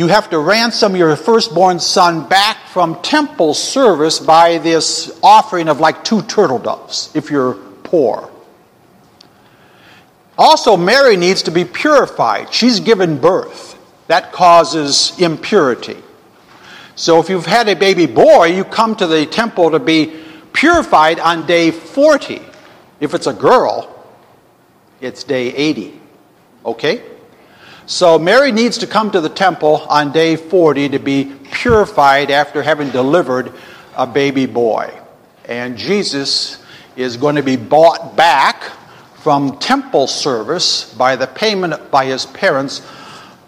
You 0.00 0.06
have 0.06 0.30
to 0.30 0.38
ransom 0.38 0.96
your 0.96 1.14
firstborn 1.14 1.78
son 1.78 2.26
back 2.26 2.56
from 2.68 3.02
temple 3.02 3.52
service 3.52 4.18
by 4.18 4.56
this 4.56 5.20
offering 5.22 5.68
of 5.68 5.78
like 5.78 6.04
two 6.04 6.22
turtle 6.22 6.58
doves 6.58 7.10
if 7.14 7.30
you're 7.30 7.52
poor. 7.84 8.30
Also, 10.38 10.78
Mary 10.78 11.18
needs 11.18 11.42
to 11.42 11.50
be 11.50 11.66
purified. 11.66 12.50
She's 12.50 12.80
given 12.80 13.18
birth. 13.18 13.76
That 14.06 14.32
causes 14.32 15.12
impurity. 15.18 15.98
So, 16.96 17.20
if 17.20 17.28
you've 17.28 17.44
had 17.44 17.68
a 17.68 17.76
baby 17.76 18.06
boy, 18.06 18.46
you 18.46 18.64
come 18.64 18.96
to 18.96 19.06
the 19.06 19.26
temple 19.26 19.70
to 19.72 19.78
be 19.78 20.18
purified 20.54 21.20
on 21.20 21.46
day 21.46 21.70
40. 21.70 22.40
If 23.00 23.12
it's 23.12 23.26
a 23.26 23.34
girl, 23.34 24.02
it's 25.02 25.24
day 25.24 25.54
80. 25.54 26.00
Okay? 26.64 27.09
So, 27.90 28.20
Mary 28.20 28.52
needs 28.52 28.78
to 28.78 28.86
come 28.86 29.10
to 29.10 29.20
the 29.20 29.28
temple 29.28 29.78
on 29.88 30.12
day 30.12 30.36
40 30.36 30.90
to 30.90 31.00
be 31.00 31.24
purified 31.50 32.30
after 32.30 32.62
having 32.62 32.90
delivered 32.90 33.52
a 33.96 34.06
baby 34.06 34.46
boy. 34.46 34.96
And 35.46 35.76
Jesus 35.76 36.62
is 36.94 37.16
going 37.16 37.34
to 37.34 37.42
be 37.42 37.56
bought 37.56 38.14
back 38.14 38.62
from 39.24 39.58
temple 39.58 40.06
service 40.06 40.94
by 40.94 41.16
the 41.16 41.26
payment 41.26 41.90
by 41.90 42.04
his 42.04 42.26
parents 42.26 42.88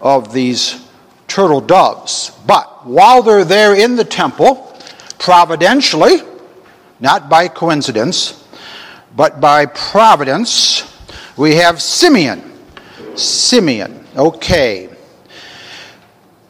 of 0.01 0.33
these 0.33 0.89
turtle 1.29 1.61
doves. 1.61 2.37
But 2.45 2.85
while 2.85 3.23
they're 3.23 3.45
there 3.45 3.73
in 3.73 3.95
the 3.95 4.03
temple, 4.03 4.77
providentially, 5.19 6.17
not 6.99 7.29
by 7.29 7.47
coincidence, 7.47 8.45
but 9.15 9.39
by 9.39 9.67
providence, 9.67 10.83
we 11.37 11.55
have 11.55 11.81
Simeon. 11.81 12.43
Simeon. 13.15 14.02
Okay. 14.15 14.89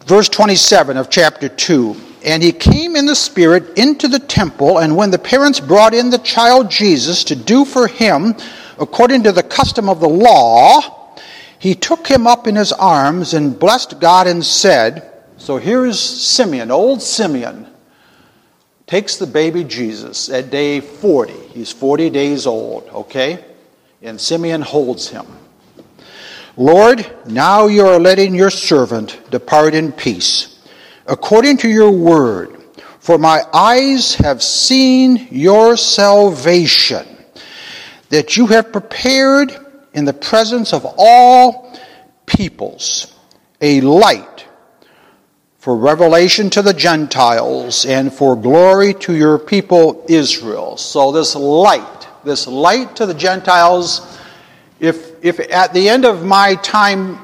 Verse 0.06 0.28
27 0.28 0.98
of 0.98 1.10
chapter 1.10 1.48
2. 1.48 1.96
And 2.26 2.44
he 2.44 2.52
came 2.52 2.96
in 2.96 3.06
the 3.06 3.16
Spirit 3.16 3.78
into 3.78 4.08
the 4.08 4.20
temple, 4.20 4.80
and 4.80 4.96
when 4.96 5.12
the 5.12 5.20
parents 5.20 5.60
brought 5.60 5.94
in 5.94 6.10
the 6.10 6.18
child 6.18 6.70
Jesus 6.72 7.24
to 7.26 7.36
do 7.36 7.66
for 7.66 7.88
him 7.88 8.36
according 8.80 9.24
to 9.24 9.32
the 9.32 9.44
custom 9.44 9.90
of 9.90 10.00
the 10.00 10.10
law, 10.10 11.18
he 11.60 11.76
took 11.76 12.08
him 12.08 12.28
up 12.28 12.48
in 12.48 12.56
his 12.56 12.74
arms 12.74 13.34
and 13.34 13.58
blessed 13.58 14.00
God 14.00 14.28
and 14.28 14.44
said, 14.44 15.12
So 15.38 15.58
here's 15.58 16.00
Simeon, 16.00 16.72
old 16.72 17.02
Simeon, 17.02 17.68
takes 18.88 19.18
the 19.18 19.28
baby 19.28 19.64
Jesus 19.64 20.30
at 20.30 20.50
day 20.50 20.82
40. 20.82 21.34
He's 21.54 21.72
40 21.72 22.10
days 22.10 22.46
old, 22.46 22.88
okay? 22.90 23.44
And 24.02 24.20
Simeon 24.20 24.62
holds 24.62 25.08
him. 25.08 25.26
Lord, 26.56 27.10
now 27.26 27.68
you 27.68 27.86
are 27.86 28.00
letting 28.00 28.36
your 28.36 28.52
servant 28.52 29.20
depart 29.32 29.74
in 29.74 29.92
peace, 29.92 30.60
according 31.08 31.58
to 31.58 31.70
your 31.70 31.92
word. 31.92 32.62
For 33.00 33.18
my 33.18 33.44
eyes 33.54 34.16
have 34.16 34.42
seen 34.42 35.28
your 35.30 35.76
salvation 35.76 37.06
that 38.10 38.38
you 38.38 38.48
have 38.48 38.72
prepared 38.72 39.52
in 39.94 40.06
the 40.06 40.14
presence 40.14 40.72
of 40.74 40.86
all 40.98 41.78
peoples 42.26 43.14
a 43.60 43.82
light 43.82 44.46
for 45.58 45.76
revelation 45.76 46.50
to 46.50 46.62
the 46.62 46.74
Gentiles 46.74 47.86
and 47.86 48.14
for 48.14 48.36
glory 48.36 48.94
to 48.96 49.16
your 49.16 49.40
people 49.40 50.06
Israel. 50.10 50.78
So 50.78 51.12
this 51.12 51.36
light, 51.36 52.08
this 52.24 52.48
light 52.48 52.98
to 52.98 53.06
the 53.06 53.14
Gentiles, 53.14 54.20
if, 54.80 55.13
if 55.24 55.40
at 55.40 55.74
the 55.74 55.88
end 55.88 56.04
of 56.04 56.26
my 56.26 56.56
time 56.56 57.18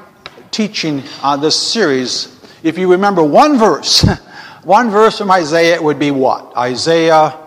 teaching 0.50 1.02
on 1.22 1.42
this 1.42 1.54
series, 1.54 2.40
if 2.62 2.78
you 2.78 2.90
remember 2.90 3.22
one 3.22 3.58
verse, 3.58 4.02
one 4.64 4.90
verse 4.90 5.18
from 5.18 5.30
Isaiah, 5.30 5.74
it 5.74 5.84
would 5.84 5.98
be 5.98 6.10
what? 6.10 6.56
Isaiah, 6.56 7.38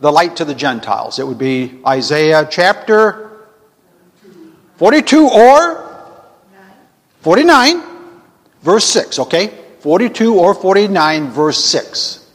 the 0.00 0.10
light 0.10 0.36
to 0.36 0.46
the 0.46 0.54
Gentiles. 0.54 1.18
It 1.18 1.26
would 1.26 1.38
be 1.38 1.80
Isaiah 1.86 2.48
chapter 2.50 3.46
42 4.76 5.28
or 5.28 5.84
49, 7.20 7.82
verse 8.62 8.86
6, 8.86 9.18
okay? 9.18 9.48
42 9.80 10.34
or 10.34 10.54
49, 10.54 11.28
verse 11.28 11.62
6, 11.62 12.30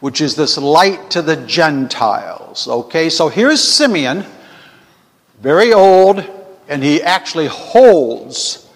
which 0.00 0.20
is 0.20 0.34
this 0.34 0.58
light 0.58 1.10
to 1.10 1.22
the 1.22 1.36
Gentiles. 1.36 2.66
Okay, 2.66 3.08
so 3.10 3.28
here's 3.28 3.62
Simeon, 3.62 4.24
very 5.40 5.72
old, 5.72 6.39
and 6.70 6.84
he 6.84 7.02
actually 7.02 7.48
holds 7.48 8.66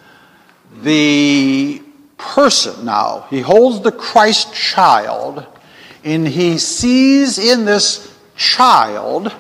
the 0.82 1.80
person 2.18 2.84
now. 2.84 3.26
He 3.30 3.40
holds 3.40 3.80
the 3.82 3.92
Christ 3.92 4.52
child, 4.52 5.46
and 6.02 6.26
he 6.26 6.58
sees 6.58 7.38
in 7.38 7.64
this 7.64 8.12
child 8.36 9.32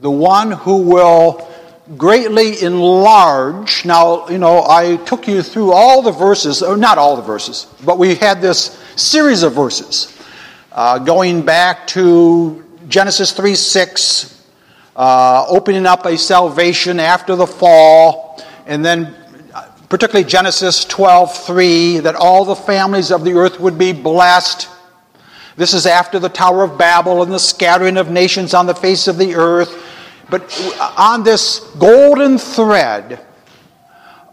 the 0.00 0.10
one 0.10 0.52
who 0.52 0.82
will 0.82 1.50
greatly 1.96 2.60
enlarge. 2.60 3.86
Now, 3.86 4.28
you 4.28 4.36
know, 4.36 4.62
I 4.68 4.96
took 4.96 5.26
you 5.26 5.42
through 5.42 5.72
all 5.72 6.02
the 6.02 6.12
verses, 6.12 6.62
or 6.62 6.76
not 6.76 6.98
all 6.98 7.16
the 7.16 7.22
verses, 7.22 7.66
but 7.86 7.98
we 7.98 8.16
had 8.16 8.42
this 8.42 8.78
series 8.96 9.42
of 9.42 9.54
verses 9.54 10.14
uh, 10.72 10.98
going 10.98 11.40
back 11.40 11.86
to 11.88 12.62
Genesis 12.86 13.32
3 13.32 13.54
6, 13.54 14.35
uh, 14.96 15.44
opening 15.48 15.84
up 15.84 16.06
a 16.06 16.16
salvation 16.16 16.98
after 16.98 17.36
the 17.36 17.46
fall, 17.46 18.42
and 18.66 18.82
then 18.82 19.14
uh, 19.54 19.70
particularly 19.90 20.26
Genesis 20.26 20.86
12 20.86 21.36
3, 21.36 21.98
that 21.98 22.14
all 22.14 22.46
the 22.46 22.56
families 22.56 23.12
of 23.12 23.22
the 23.22 23.34
earth 23.34 23.60
would 23.60 23.76
be 23.76 23.92
blessed. 23.92 24.68
This 25.56 25.74
is 25.74 25.86
after 25.86 26.18
the 26.18 26.30
Tower 26.30 26.64
of 26.64 26.78
Babel 26.78 27.22
and 27.22 27.30
the 27.30 27.38
scattering 27.38 27.98
of 27.98 28.10
nations 28.10 28.54
on 28.54 28.66
the 28.66 28.74
face 28.74 29.06
of 29.06 29.18
the 29.18 29.34
earth. 29.34 29.84
But 30.30 30.42
on 30.98 31.22
this 31.22 31.60
golden 31.78 32.38
thread 32.38 33.24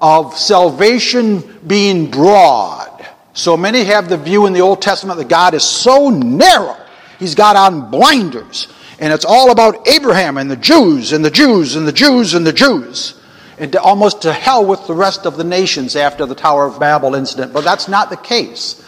of 0.01 0.37
salvation 0.37 1.59
being 1.67 2.09
broad, 2.09 3.05
so 3.33 3.57
many 3.57 3.83
have 3.83 4.09
the 4.09 4.17
view 4.17 4.45
in 4.45 4.53
the 4.53 4.61
Old 4.61 4.81
Testament 4.81 5.17
that 5.19 5.27
God 5.27 5.53
is 5.53 5.63
so 5.63 6.09
narrow, 6.09 6.77
He's 7.19 7.35
got 7.35 7.55
on 7.55 7.91
blinders. 7.91 8.67
And 8.99 9.11
it's 9.11 9.25
all 9.25 9.51
about 9.51 9.87
Abraham 9.87 10.37
and 10.37 10.49
the 10.49 10.55
Jews 10.55 11.13
and 11.13 11.23
the 11.23 11.31
Jews 11.31 11.75
and 11.75 11.87
the 11.87 11.91
Jews 11.91 12.33
and 12.33 12.45
the 12.45 12.53
Jews. 12.53 13.19
And 13.57 13.71
to, 13.71 13.81
almost 13.81 14.23
to 14.23 14.33
hell 14.33 14.65
with 14.65 14.87
the 14.87 14.93
rest 14.93 15.25
of 15.25 15.37
the 15.37 15.43
nations 15.43 15.95
after 15.95 16.25
the 16.25 16.35
Tower 16.35 16.65
of 16.65 16.79
Babel 16.79 17.15
incident. 17.15 17.53
But 17.53 17.63
that's 17.63 17.87
not 17.87 18.09
the 18.09 18.17
case. 18.17 18.83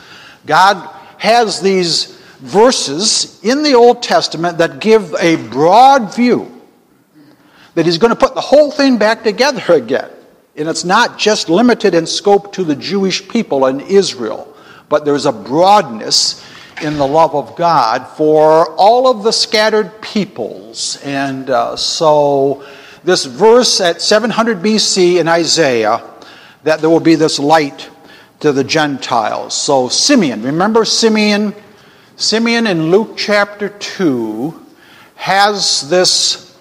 God 0.45 0.89
has 1.17 1.61
these 1.61 2.17
verses 2.39 3.39
in 3.43 3.63
the 3.63 3.73
Old 3.73 4.03
Testament 4.03 4.57
that 4.57 4.79
give 4.79 5.13
a 5.15 5.35
broad 5.49 6.15
view 6.15 6.51
that 7.75 7.85
he's 7.85 7.97
going 7.97 8.11
to 8.11 8.19
put 8.19 8.33
the 8.33 8.41
whole 8.41 8.71
thing 8.71 8.97
back 8.97 9.23
together 9.23 9.73
again. 9.73 10.09
And 10.55 10.69
it's 10.69 10.85
not 10.85 11.19
just 11.19 11.49
limited 11.49 11.93
in 11.93 12.07
scope 12.07 12.53
to 12.53 12.63
the 12.63 12.75
Jewish 12.75 13.27
people 13.27 13.65
and 13.65 13.81
Israel, 13.81 14.55
but 14.87 15.03
there's 15.03 15.25
a 15.25 15.31
broadness 15.31 16.41
in 16.81 16.97
the 16.97 17.07
love 17.07 17.35
of 17.35 17.55
God 17.55 18.05
for 18.17 18.69
all 18.75 19.07
of 19.07 19.23
the 19.23 19.31
scattered 19.31 20.01
peoples. 20.01 20.99
And 21.03 21.49
uh, 21.49 21.75
so, 21.75 22.65
this 23.03 23.25
verse 23.25 23.79
at 23.81 24.01
700 24.01 24.59
BC 24.59 25.19
in 25.19 25.27
Isaiah, 25.27 26.03
that 26.63 26.81
there 26.81 26.89
will 26.89 26.99
be 26.99 27.15
this 27.15 27.39
light 27.39 27.89
to 28.39 28.51
the 28.51 28.63
Gentiles. 28.63 29.55
So, 29.55 29.89
Simeon, 29.89 30.41
remember 30.41 30.85
Simeon? 30.85 31.53
Simeon 32.17 32.67
in 32.67 32.91
Luke 32.91 33.15
chapter 33.17 33.69
2 33.69 34.65
has 35.15 35.89
this 35.89 36.57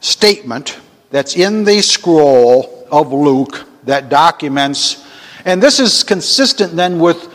statement 0.00 0.78
that's 1.10 1.36
in 1.36 1.64
the 1.64 1.82
scroll 1.82 2.86
of 2.90 3.12
Luke 3.12 3.66
that 3.84 4.08
documents, 4.08 5.06
and 5.44 5.62
this 5.62 5.78
is 5.78 6.02
consistent 6.02 6.74
then 6.74 6.98
with 6.98 7.32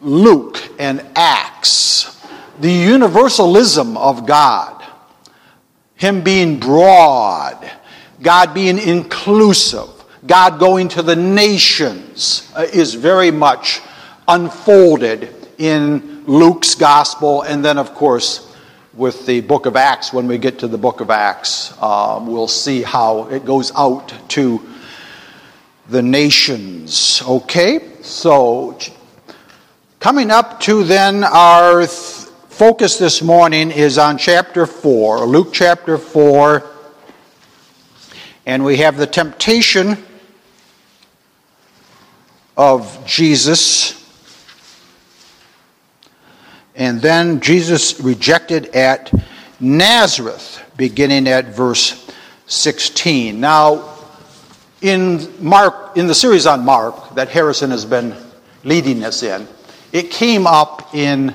Luke 0.00 0.58
and 0.78 1.04
Acts, 1.14 2.20
the 2.60 2.70
universalism 2.70 3.96
of 3.96 4.26
God, 4.26 4.84
Him 5.96 6.22
being 6.22 6.60
broad, 6.60 7.70
God 8.22 8.54
being 8.54 8.78
inclusive, 8.78 9.88
God 10.26 10.58
going 10.58 10.88
to 10.90 11.02
the 11.02 11.16
nations 11.16 12.50
uh, 12.54 12.66
is 12.72 12.94
very 12.94 13.30
much 13.30 13.80
unfolded 14.26 15.34
in 15.58 16.24
Luke's 16.26 16.74
gospel, 16.74 17.42
and 17.42 17.64
then, 17.64 17.78
of 17.78 17.94
course, 17.94 18.54
with 18.94 19.26
the 19.26 19.40
book 19.40 19.66
of 19.66 19.76
Acts, 19.76 20.12
when 20.12 20.26
we 20.26 20.38
get 20.38 20.58
to 20.58 20.68
the 20.68 20.78
book 20.78 21.00
of 21.00 21.10
Acts, 21.10 21.72
um, 21.80 22.26
we'll 22.26 22.48
see 22.48 22.82
how 22.82 23.28
it 23.28 23.44
goes 23.44 23.72
out 23.76 24.12
to 24.30 24.60
the 25.88 26.02
nations. 26.02 27.22
Okay? 27.26 27.80
So, 28.02 28.76
coming 30.00 30.30
up 30.30 30.60
to 30.60 30.84
then 30.84 31.24
our 31.24 31.80
th- 31.80 31.90
focus 32.48 32.98
this 32.98 33.20
morning 33.20 33.70
is 33.70 33.98
on 33.98 34.18
chapter 34.18 34.66
4, 34.66 35.26
Luke 35.26 35.52
chapter 35.52 35.98
4. 35.98 36.64
And 38.46 38.64
we 38.64 38.78
have 38.78 38.96
the 38.96 39.06
temptation 39.06 39.98
of 42.56 43.04
Jesus 43.06 43.98
and 46.78 47.02
then 47.02 47.40
Jesus 47.40 47.98
rejected 48.00 48.66
at 48.66 49.12
Nazareth, 49.58 50.62
beginning 50.76 51.26
at 51.26 51.46
verse 51.46 52.08
16. 52.46 53.40
Now, 53.40 53.96
in 54.80 55.44
Mark, 55.44 55.96
in 55.96 56.06
the 56.06 56.14
series 56.14 56.46
on 56.46 56.64
Mark 56.64 57.16
that 57.16 57.30
Harrison 57.30 57.72
has 57.72 57.84
been 57.84 58.14
leading 58.62 59.02
us 59.02 59.24
in, 59.24 59.48
it 59.92 60.10
came 60.10 60.46
up 60.46 60.94
in 60.94 61.34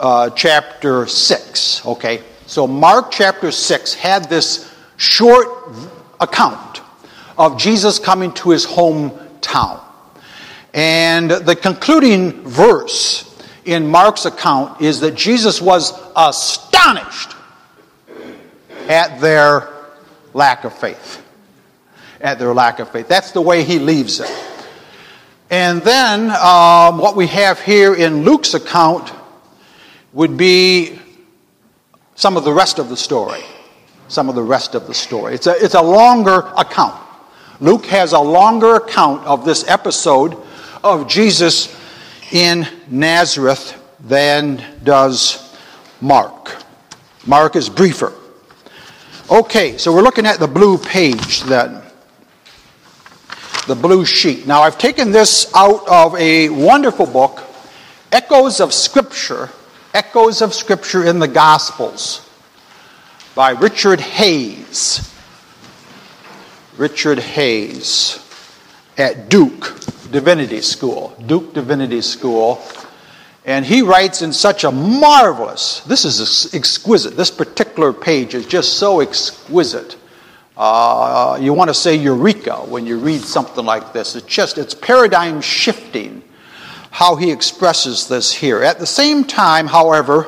uh, 0.00 0.30
chapter 0.30 1.06
6. 1.06 1.86
Okay? 1.86 2.22
So, 2.46 2.66
Mark 2.66 3.10
chapter 3.10 3.50
6 3.50 3.94
had 3.94 4.28
this 4.28 4.72
short 4.96 5.48
account 6.20 6.80
of 7.36 7.58
Jesus 7.58 7.98
coming 7.98 8.32
to 8.32 8.50
his 8.50 8.66
hometown. 8.66 9.80
And 10.74 11.30
the 11.30 11.56
concluding 11.56 12.42
verse 12.42 13.24
in 13.64 13.86
Mark's 13.86 14.24
account 14.24 14.80
is 14.80 15.00
that 15.00 15.14
Jesus 15.14 15.60
was 15.60 15.92
astonished 16.16 17.34
at 18.88 19.20
their 19.20 19.68
lack 20.34 20.64
of 20.64 20.72
faith. 20.72 21.22
At 22.20 22.38
their 22.38 22.54
lack 22.54 22.80
of 22.80 22.90
faith. 22.90 23.08
That's 23.08 23.32
the 23.32 23.42
way 23.42 23.62
he 23.62 23.78
leaves 23.78 24.20
it. 24.20 24.47
And 25.50 25.80
then 25.82 26.30
um, 26.30 26.98
what 26.98 27.16
we 27.16 27.26
have 27.28 27.60
here 27.60 27.94
in 27.94 28.22
Luke's 28.22 28.52
account 28.54 29.12
would 30.12 30.36
be 30.36 30.98
some 32.14 32.36
of 32.36 32.44
the 32.44 32.52
rest 32.52 32.78
of 32.78 32.88
the 32.88 32.96
story. 32.96 33.42
Some 34.08 34.28
of 34.28 34.34
the 34.34 34.42
rest 34.42 34.74
of 34.74 34.86
the 34.86 34.94
story. 34.94 35.34
It's 35.34 35.46
a, 35.46 35.62
it's 35.62 35.74
a 35.74 35.82
longer 35.82 36.52
account. 36.56 37.00
Luke 37.60 37.86
has 37.86 38.12
a 38.12 38.20
longer 38.20 38.76
account 38.76 39.26
of 39.26 39.44
this 39.44 39.68
episode 39.68 40.36
of 40.84 41.08
Jesus 41.08 41.74
in 42.32 42.66
Nazareth 42.88 43.74
than 44.00 44.62
does 44.84 45.56
Mark. 46.00 46.62
Mark 47.26 47.56
is 47.56 47.68
briefer. 47.68 48.12
Okay, 49.30 49.76
so 49.76 49.92
we're 49.92 50.02
looking 50.02 50.24
at 50.26 50.38
the 50.38 50.46
blue 50.46 50.78
page 50.78 51.42
then. 51.42 51.82
The 53.68 53.74
blue 53.74 54.06
sheet. 54.06 54.46
Now, 54.46 54.62
I've 54.62 54.78
taken 54.78 55.12
this 55.12 55.52
out 55.54 55.86
of 55.86 56.16
a 56.16 56.48
wonderful 56.48 57.04
book, 57.04 57.42
Echoes 58.10 58.60
of 58.60 58.72
Scripture, 58.72 59.50
Echoes 59.92 60.40
of 60.40 60.54
Scripture 60.54 61.04
in 61.04 61.18
the 61.18 61.28
Gospels, 61.28 62.26
by 63.34 63.50
Richard 63.50 64.00
Hays. 64.00 65.14
Richard 66.78 67.18
Hays 67.18 68.18
at 68.96 69.28
Duke 69.28 69.78
Divinity 70.10 70.62
School, 70.62 71.14
Duke 71.26 71.52
Divinity 71.52 72.00
School. 72.00 72.62
And 73.44 73.66
he 73.66 73.82
writes 73.82 74.22
in 74.22 74.32
such 74.32 74.64
a 74.64 74.70
marvelous, 74.70 75.80
this 75.80 76.06
is 76.06 76.54
exquisite. 76.54 77.18
This 77.18 77.30
particular 77.30 77.92
page 77.92 78.34
is 78.34 78.46
just 78.46 78.78
so 78.78 79.00
exquisite. 79.00 79.97
Uh, 80.58 81.38
you 81.40 81.54
want 81.54 81.68
to 81.68 81.74
say 81.74 81.94
eureka 81.94 82.56
when 82.56 82.84
you 82.84 82.98
read 82.98 83.20
something 83.20 83.64
like 83.64 83.92
this. 83.92 84.16
It's 84.16 84.26
just, 84.26 84.58
it's 84.58 84.74
paradigm 84.74 85.40
shifting. 85.40 86.24
how 86.90 87.16
he 87.16 87.30
expresses 87.30 88.08
this 88.08 88.32
here. 88.32 88.62
At 88.62 88.78
the 88.78 88.86
same 88.86 89.24
time, 89.24 89.66
however, 89.66 90.26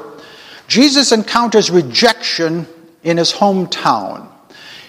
Jesus 0.69 1.13
encounters 1.13 1.71
rejection 1.71 2.67
in 3.03 3.17
his 3.17 3.33
hometown. 3.33 4.29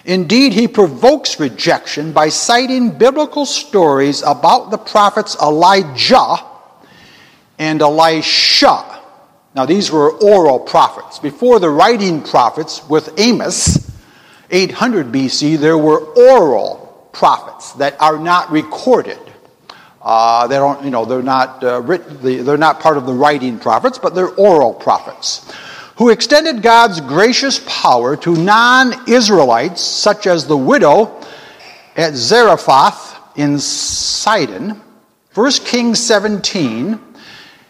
Indeed, 0.05 0.53
he 0.53 0.67
provokes 0.67 1.39
rejection 1.39 2.11
by 2.11 2.29
citing 2.29 2.97
biblical 2.97 3.45
stories 3.45 4.23
about 4.23 4.71
the 4.71 4.77
prophets 4.77 5.35
Elijah 5.41 6.37
and 7.59 7.81
Elisha. 7.81 8.99
Now, 9.53 9.65
these 9.65 9.91
were 9.91 10.11
oral 10.11 10.59
prophets. 10.59 11.19
Before 11.19 11.59
the 11.59 11.69
writing 11.69 12.21
prophets 12.21 12.87
with 12.87 13.13
Amos, 13.19 13.90
800 14.51 15.07
BC, 15.07 15.57
there 15.57 15.77
were 15.77 15.99
oral 15.99 17.09
prophets 17.13 17.73
that 17.73 17.99
are 18.01 18.19
not 18.19 18.51
recorded. 18.51 19.19
Uh, 20.01 20.47
they 20.47 20.55
don't, 20.55 20.83
you 20.83 20.91
know, 20.91 21.05
they're 21.05 21.21
not 21.21 21.63
uh, 21.63 21.81
written, 21.81 22.45
they're 22.45 22.57
not 22.57 22.79
part 22.79 22.97
of 22.97 23.05
the 23.05 23.13
writing 23.13 23.59
prophets, 23.59 23.97
but 23.97 24.15
they're 24.15 24.29
oral 24.35 24.73
prophets 24.73 25.51
who 26.01 26.09
extended 26.09 26.63
God's 26.63 26.99
gracious 26.99 27.61
power 27.67 28.15
to 28.17 28.35
non 28.35 29.07
Israelites, 29.07 29.81
such 29.81 30.25
as 30.25 30.47
the 30.47 30.57
widow 30.57 31.21
at 31.95 32.15
Zarephath 32.15 33.37
in 33.37 33.59
Sidon. 33.59 34.81
1 35.35 35.51
Kings 35.63 35.99
17, 35.99 36.99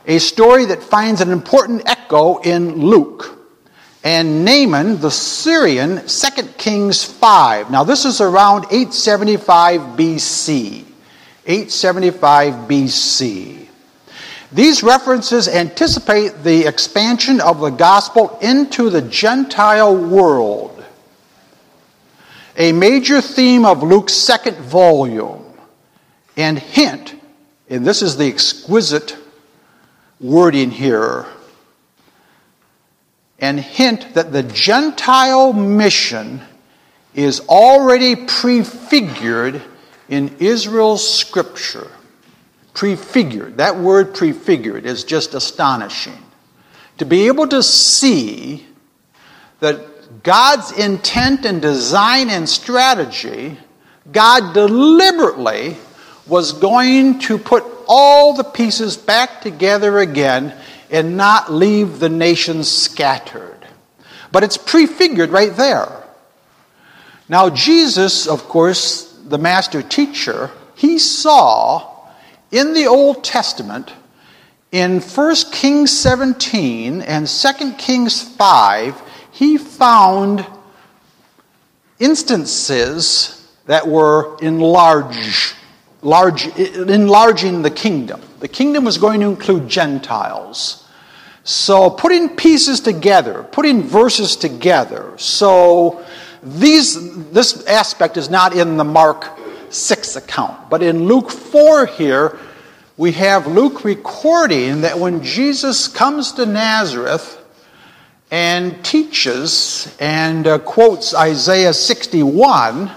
a 0.07 0.17
story 0.17 0.65
that 0.65 0.81
finds 0.81 1.19
an 1.19 1.29
important 1.29 1.83
echo 1.87 2.37
in 2.39 2.75
Luke. 2.75 3.40
And 4.03 4.43
Naaman 4.43 4.99
the 4.99 5.11
Syrian, 5.11 6.07
2 6.07 6.43
Kings 6.57 7.03
5. 7.03 7.69
Now, 7.69 7.83
this 7.83 8.05
is 8.05 8.19
around 8.19 8.65
875 8.65 9.81
BC. 9.97 10.85
875 11.45 12.53
BC. 12.67 13.67
These 14.51 14.83
references 14.83 15.47
anticipate 15.47 16.43
the 16.43 16.65
expansion 16.65 17.39
of 17.39 17.61
the 17.61 17.69
gospel 17.69 18.37
into 18.41 18.89
the 18.89 19.01
Gentile 19.01 19.95
world, 19.95 20.83
a 22.57 22.73
major 22.73 23.21
theme 23.21 23.63
of 23.63 23.81
Luke's 23.81 24.13
second 24.13 24.57
volume, 24.57 25.45
and 26.35 26.59
hint, 26.59 27.15
and 27.69 27.85
this 27.85 28.01
is 28.01 28.17
the 28.17 28.27
exquisite 28.27 29.15
wording 30.19 30.69
here, 30.69 31.25
and 33.41 33.59
hint 33.59 34.13
that 34.13 34.31
the 34.31 34.43
Gentile 34.43 35.51
mission 35.51 36.41
is 37.13 37.41
already 37.41 38.15
prefigured 38.15 39.61
in 40.07 40.35
Israel's 40.39 41.07
scripture 41.07 41.91
prefigured. 42.73 43.57
That 43.57 43.77
word 43.77 44.13
prefigured 44.13 44.85
is 44.85 45.03
just 45.03 45.33
astonishing. 45.33 46.17
To 46.97 47.05
be 47.05 47.27
able 47.27 47.47
to 47.47 47.63
see 47.63 48.65
that 49.59 50.23
God's 50.23 50.71
intent 50.71 51.45
and 51.45 51.61
design 51.61 52.29
and 52.29 52.47
strategy, 52.47 53.57
God 54.11 54.53
deliberately 54.53 55.77
was 56.27 56.53
going 56.53 57.19
to 57.19 57.37
put 57.37 57.63
all 57.87 58.33
the 58.33 58.43
pieces 58.43 58.95
back 58.95 59.41
together 59.41 59.99
again 59.99 60.55
and 60.91 61.17
not 61.17 61.51
leave 61.51 61.99
the 61.99 62.09
nations 62.09 62.69
scattered. 62.69 63.65
But 64.31 64.43
it's 64.43 64.57
prefigured 64.57 65.31
right 65.31 65.55
there. 65.55 66.03
Now, 67.29 67.49
Jesus, 67.49 68.27
of 68.27 68.43
course, 68.43 69.17
the 69.25 69.37
master 69.37 69.81
teacher, 69.81 70.51
he 70.75 70.99
saw 70.99 71.91
in 72.51 72.73
the 72.73 72.87
Old 72.87 73.23
Testament, 73.23 73.93
in 74.71 74.99
1 74.99 75.35
Kings 75.51 75.97
17 75.97 77.01
and 77.01 77.27
2 77.27 77.73
Kings 77.77 78.21
5, 78.21 79.01
he 79.31 79.57
found 79.57 80.45
instances 81.99 83.49
that 83.65 83.87
were 83.87 84.37
enlarge, 84.41 85.53
large, 86.01 86.47
enlarging 86.57 87.61
the 87.61 87.69
kingdom. 87.69 88.21
The 88.39 88.47
kingdom 88.47 88.83
was 88.83 88.97
going 88.97 89.19
to 89.21 89.27
include 89.27 89.69
Gentiles. 89.69 90.80
So 91.43 91.89
putting 91.89 92.35
pieces 92.35 92.81
together, 92.81 93.43
putting 93.51 93.81
verses 93.81 94.35
together. 94.35 95.13
So 95.17 96.05
these, 96.43 97.31
this 97.31 97.65
aspect 97.65 98.17
is 98.17 98.29
not 98.29 98.55
in 98.55 98.77
the 98.77 98.83
Mark 98.83 99.27
6 99.69 100.15
account. 100.15 100.69
But 100.69 100.83
in 100.83 101.05
Luke 101.05 101.31
4 101.31 101.87
here, 101.87 102.37
we 102.97 103.13
have 103.13 103.47
Luke 103.47 103.83
recording 103.83 104.81
that 104.81 104.99
when 104.99 105.23
Jesus 105.23 105.87
comes 105.87 106.33
to 106.33 106.45
Nazareth 106.45 107.37
and 108.29 108.83
teaches 108.85 109.95
and 109.99 110.45
uh, 110.45 110.59
quotes 110.59 111.13
Isaiah 111.15 111.73
61, 111.73 112.91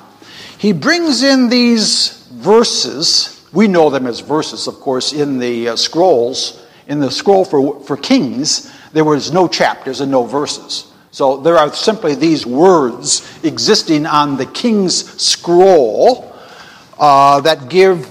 he 0.59 0.73
brings 0.73 1.23
in 1.23 1.49
these 1.49 2.27
verses. 2.33 3.43
We 3.53 3.69
know 3.69 3.91
them 3.91 4.07
as 4.07 4.21
verses, 4.21 4.67
of 4.67 4.75
course, 4.75 5.13
in 5.13 5.39
the 5.39 5.71
uh, 5.71 5.77
scrolls. 5.77 6.64
In 6.87 7.01
the 7.01 7.11
scroll 7.11 7.45
for, 7.45 7.81
for 7.81 7.97
kings, 7.97 8.73
there 8.93 9.05
was 9.05 9.33
no 9.33 9.49
chapters 9.49 10.01
and 10.01 10.11
no 10.11 10.25
verses. 10.25 10.93
So 11.11 11.37
there 11.37 11.57
are 11.57 11.73
simply 11.73 12.15
these 12.15 12.45
words 12.45 13.23
existing 13.45 14.07
on 14.07 14.37
the 14.37 14.47
king's 14.47 15.23
scroll 15.23 16.33
uh, 16.99 17.41
that 17.41 17.69
give 17.69 18.11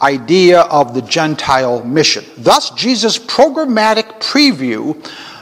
idea 0.00 0.60
of 0.60 0.94
the 0.94 1.02
Gentile 1.02 1.84
mission. 1.84 2.24
Thus, 2.36 2.70
Jesus' 2.70 3.18
programmatic 3.18 4.20
preview 4.20 4.94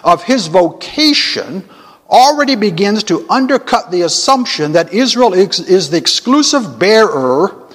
of 0.05 0.23
his 0.23 0.47
vocation 0.47 1.69
already 2.09 2.57
begins 2.57 3.05
to 3.05 3.29
undercut 3.31 3.91
the 3.91 4.03
assumption 4.03 4.73
that 4.73 4.93
Israel 4.93 5.33
is 5.33 5.91
the 5.91 5.97
exclusive 5.97 6.79
bearer 6.79 7.69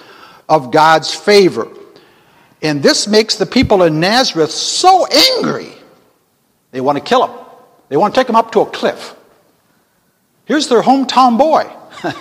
of 0.48 0.72
God's 0.72 1.14
favor. 1.14 1.68
And 2.62 2.82
this 2.82 3.08
makes 3.08 3.36
the 3.36 3.46
people 3.46 3.84
in 3.84 4.00
Nazareth 4.00 4.52
so 4.52 5.06
angry, 5.06 5.72
they 6.72 6.82
want 6.82 6.98
to 6.98 7.04
kill 7.04 7.28
him. 7.28 7.46
They 7.90 7.98
want 7.98 8.14
to 8.14 8.20
take 8.20 8.28
him 8.28 8.36
up 8.36 8.52
to 8.52 8.62
a 8.62 8.66
cliff. 8.66 9.16
Here's 10.46 10.68
their 10.68 10.82
hometown 10.82 11.38
boy. 11.38 11.72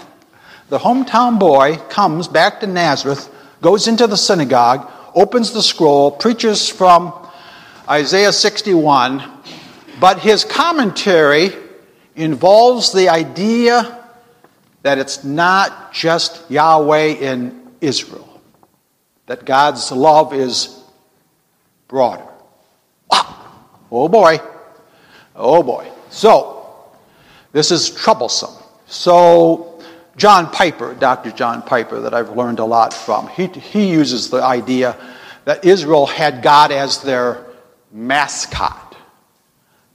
the 0.68 0.78
hometown 0.78 1.38
boy 1.38 1.76
comes 1.88 2.28
back 2.28 2.60
to 2.60 2.66
Nazareth, 2.66 3.28
goes 3.60 3.88
into 3.88 4.06
the 4.06 4.16
synagogue, 4.16 4.90
opens 5.14 5.52
the 5.52 5.62
scroll, 5.62 6.10
preaches 6.10 6.68
from 6.68 7.12
Isaiah 7.88 8.32
61, 8.32 9.22
but 10.00 10.20
his 10.20 10.44
commentary 10.44 11.50
involves 12.14 12.92
the 12.92 13.08
idea 13.08 14.04
that 14.82 14.98
it's 14.98 15.24
not 15.24 15.92
just 15.92 16.48
Yahweh 16.50 17.14
in 17.14 17.72
Israel, 17.80 18.25
that 19.26 19.44
God's 19.44 19.90
love 19.92 20.32
is 20.32 20.82
broader. 21.88 22.26
Wow. 23.10 23.44
Oh 23.90 24.08
boy. 24.08 24.38
Oh 25.34 25.62
boy. 25.62 25.90
So, 26.10 26.66
this 27.52 27.70
is 27.70 27.90
troublesome. 27.90 28.54
So, 28.86 29.82
John 30.16 30.50
Piper, 30.50 30.94
Dr. 30.94 31.30
John 31.30 31.62
Piper, 31.62 32.00
that 32.00 32.14
I've 32.14 32.36
learned 32.36 32.58
a 32.58 32.64
lot 32.64 32.94
from, 32.94 33.28
he, 33.28 33.46
he 33.48 33.90
uses 33.90 34.30
the 34.30 34.42
idea 34.42 34.96
that 35.44 35.64
Israel 35.64 36.06
had 36.06 36.42
God 36.42 36.72
as 36.72 37.02
their 37.02 37.44
mascot. 37.92 38.96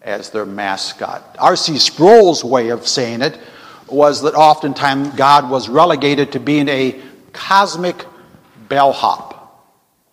As 0.01 0.29
their 0.29 0.45
mascot. 0.45 1.35
R.C. 1.39 1.77
Sproul's 1.77 2.43
way 2.43 2.69
of 2.69 2.87
saying 2.87 3.21
it 3.21 3.39
was 3.87 4.21
that 4.21 4.35
oftentimes 4.35 5.09
God 5.09 5.49
was 5.49 5.67
relegated 5.67 6.31
to 6.33 6.39
being 6.39 6.67
a 6.69 7.01
cosmic 7.33 8.05
bellhop. 8.71 9.37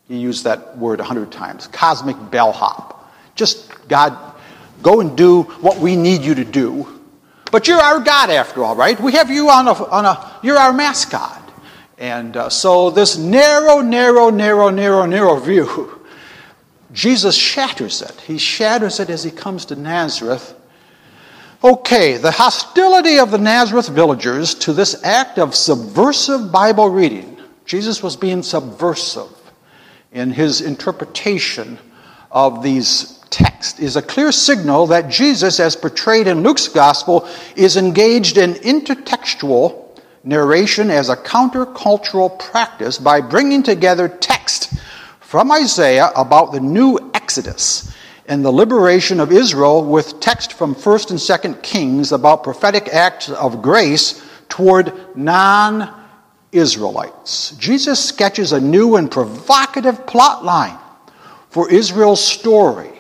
He 0.08 0.18
used 0.18 0.44
that 0.44 0.76
word 0.76 1.00
a 1.00 1.04
hundred 1.04 1.32
times 1.32 1.66
cosmic 1.68 2.16
bellhop. 2.30 3.10
Just, 3.34 3.70
God, 3.88 4.18
go 4.82 5.00
and 5.00 5.16
do 5.16 5.44
what 5.62 5.78
we 5.78 5.96
need 5.96 6.22
you 6.22 6.34
to 6.34 6.44
do 6.44 6.98
but 7.50 7.66
you're 7.66 7.80
our 7.80 8.00
God 8.00 8.30
after 8.30 8.64
all, 8.64 8.76
right? 8.76 8.98
We 9.00 9.12
have 9.12 9.30
you 9.30 9.50
on 9.50 9.68
a, 9.68 9.72
on 9.72 10.04
a 10.04 10.38
you're 10.42 10.58
our 10.58 10.72
mascot. 10.72 11.42
And 11.96 12.36
uh, 12.36 12.48
so 12.48 12.90
this 12.90 13.16
narrow, 13.16 13.80
narrow, 13.80 14.30
narrow, 14.30 14.70
narrow, 14.70 15.06
narrow 15.06 15.36
view, 15.36 16.00
Jesus 16.92 17.36
shatters 17.36 18.02
it. 18.02 18.20
He 18.20 18.38
shatters 18.38 19.00
it 19.00 19.10
as 19.10 19.24
he 19.24 19.30
comes 19.30 19.64
to 19.66 19.76
Nazareth. 19.76 20.54
Okay, 21.64 22.18
the 22.18 22.30
hostility 22.30 23.18
of 23.18 23.30
the 23.30 23.38
Nazareth 23.38 23.88
villagers 23.88 24.54
to 24.56 24.72
this 24.72 25.02
act 25.02 25.38
of 25.38 25.54
subversive 25.54 26.52
Bible 26.52 26.88
reading. 26.88 27.37
Jesus 27.68 28.02
was 28.02 28.16
being 28.16 28.42
subversive 28.42 29.28
in 30.10 30.30
his 30.30 30.62
interpretation 30.62 31.78
of 32.30 32.62
these 32.62 33.18
texts, 33.28 33.78
is 33.78 33.94
a 33.94 34.00
clear 34.00 34.32
signal 34.32 34.86
that 34.86 35.10
Jesus, 35.10 35.60
as 35.60 35.76
portrayed 35.76 36.28
in 36.28 36.42
Luke's 36.42 36.66
gospel, 36.66 37.28
is 37.56 37.76
engaged 37.76 38.38
in 38.38 38.54
intertextual 38.54 40.00
narration 40.24 40.90
as 40.90 41.10
a 41.10 41.16
countercultural 41.16 42.38
practice 42.38 42.96
by 42.96 43.20
bringing 43.20 43.62
together 43.62 44.08
text 44.08 44.72
from 45.20 45.52
Isaiah 45.52 46.10
about 46.16 46.52
the 46.52 46.60
new 46.60 46.98
Exodus 47.12 47.94
and 48.24 48.42
the 48.42 48.50
liberation 48.50 49.20
of 49.20 49.30
Israel 49.30 49.84
with 49.84 50.20
text 50.20 50.54
from 50.54 50.74
1st 50.74 51.10
and 51.10 51.18
2nd 51.18 51.62
Kings 51.62 52.12
about 52.12 52.44
prophetic 52.44 52.88
acts 52.88 53.28
of 53.28 53.60
grace 53.60 54.24
toward 54.48 54.94
non 55.14 55.97
Israelites. 56.52 57.52
Jesus 57.58 58.02
sketches 58.02 58.52
a 58.52 58.60
new 58.60 58.96
and 58.96 59.10
provocative 59.10 60.06
plot 60.06 60.44
line 60.44 60.78
for 61.50 61.70
Israel's 61.70 62.24
story, 62.24 62.90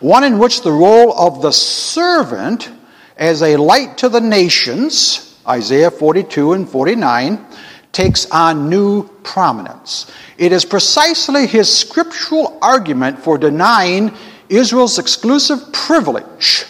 one 0.00 0.24
in 0.24 0.38
which 0.38 0.62
the 0.62 0.72
role 0.72 1.12
of 1.18 1.42
the 1.42 1.52
servant 1.52 2.70
as 3.16 3.42
a 3.42 3.56
light 3.56 3.98
to 3.98 4.08
the 4.08 4.20
nations, 4.20 5.38
Isaiah 5.46 5.90
42 5.90 6.52
and 6.52 6.68
49, 6.68 7.44
takes 7.92 8.30
on 8.30 8.68
new 8.68 9.08
prominence. 9.24 10.10
It 10.36 10.52
is 10.52 10.64
precisely 10.64 11.46
his 11.46 11.74
scriptural 11.74 12.58
argument 12.62 13.18
for 13.18 13.38
denying 13.38 14.14
Israel's 14.48 14.98
exclusive 14.98 15.72
privilege 15.72 16.64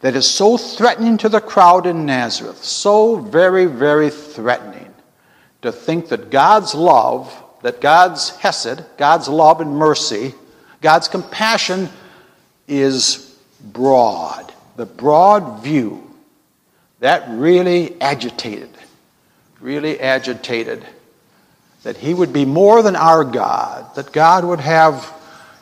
that 0.00 0.16
is 0.16 0.28
so 0.28 0.56
threatening 0.56 1.18
to 1.18 1.28
the 1.28 1.40
crowd 1.40 1.86
in 1.86 2.06
Nazareth, 2.06 2.64
so 2.64 3.16
very, 3.16 3.66
very 3.66 4.08
threatening 4.08 4.79
to 5.62 5.72
think 5.72 6.08
that 6.08 6.30
God's 6.30 6.74
love, 6.74 7.32
that 7.62 7.80
God's 7.80 8.30
Hesed, 8.36 8.82
God's 8.96 9.28
love 9.28 9.60
and 9.60 9.76
mercy, 9.76 10.34
God's 10.80 11.08
compassion 11.08 11.88
is 12.66 13.36
broad. 13.60 14.52
The 14.76 14.86
broad 14.86 15.62
view. 15.62 16.06
That 17.00 17.28
really 17.28 18.00
agitated, 18.00 18.70
really 19.60 20.00
agitated 20.00 20.84
that 21.82 21.96
He 21.96 22.12
would 22.12 22.32
be 22.32 22.44
more 22.44 22.82
than 22.82 22.96
our 22.96 23.24
God, 23.24 23.94
that 23.94 24.12
God 24.12 24.44
would 24.44 24.60
have 24.60 25.12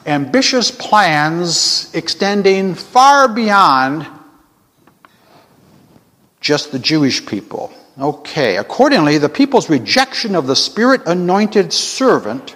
ambitious 0.07 0.71
plans 0.71 1.95
extending 1.95 2.75
far 2.75 3.29
beyond 3.29 4.07
just 6.41 6.73
the 6.73 6.79
Jewish 6.79 7.25
people. 7.25 7.73
Okay, 8.01 8.59
accordingly, 8.59 9.19
the 9.19 9.29
people's 9.29 9.69
rejection 9.69 10.37
of 10.37 10.47
the 10.47 10.55
Spirit 10.55 11.03
anointed 11.07 11.73
servant, 11.73 12.55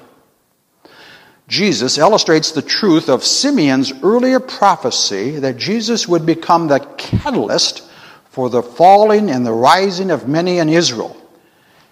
Jesus, 1.49 1.99
illustrates 1.99 2.53
the 2.53 2.63
truth 2.63 3.09
of 3.09 3.25
Simeon's 3.25 3.93
earlier 4.05 4.39
prophecy 4.39 5.41
that 5.41 5.57
Jesus 5.57 6.07
would 6.07 6.25
become 6.25 6.69
the 6.69 6.79
catalyst 6.97 7.83
for 8.31 8.51
the 8.51 8.63
falling 8.63 9.31
and 9.31 9.45
the 9.45 9.53
rising 9.53 10.13
of 10.13 10.29
many 10.29 10.59
in 10.59 10.69
Israel, 10.69 11.17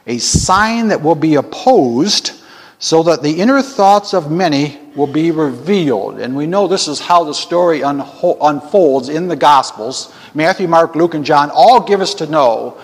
a 0.07 0.19
sign 0.19 0.89
that 0.89 1.03
will 1.03 1.17
be 1.17 1.35
opposed 1.35 2.33
so 2.79 3.03
that 3.03 3.23
the 3.23 3.41
inner 3.41 3.63
thoughts 3.63 4.15
of 4.15 4.31
many 4.31 4.79
will 4.95 5.09
be 5.09 5.33
revealed. 5.33 6.21
And 6.21 6.37
we 6.37 6.47
know 6.47 6.69
this 6.69 6.87
is 6.87 7.01
how 7.01 7.25
the 7.25 7.35
story 7.35 7.83
unfolds 7.83 9.09
in 9.09 9.27
the 9.27 9.37
Gospels. 9.37 10.15
Matthew, 10.35 10.69
Mark, 10.69 10.95
Luke, 10.95 11.15
and 11.15 11.25
John 11.25 11.51
all 11.53 11.81
give 11.81 12.01
us 12.01 12.15
to 12.15 12.27
know 12.27 12.81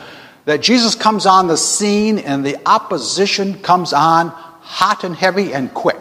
that 0.46 0.62
Jesus 0.62 0.94
comes 0.94 1.26
on 1.26 1.48
the 1.48 1.56
scene 1.56 2.18
and 2.18 2.46
the 2.46 2.56
opposition 2.66 3.60
comes 3.60 3.92
on 3.92 4.28
hot 4.28 5.04
and 5.04 5.14
heavy 5.14 5.52
and 5.52 5.74
quick. 5.74 5.98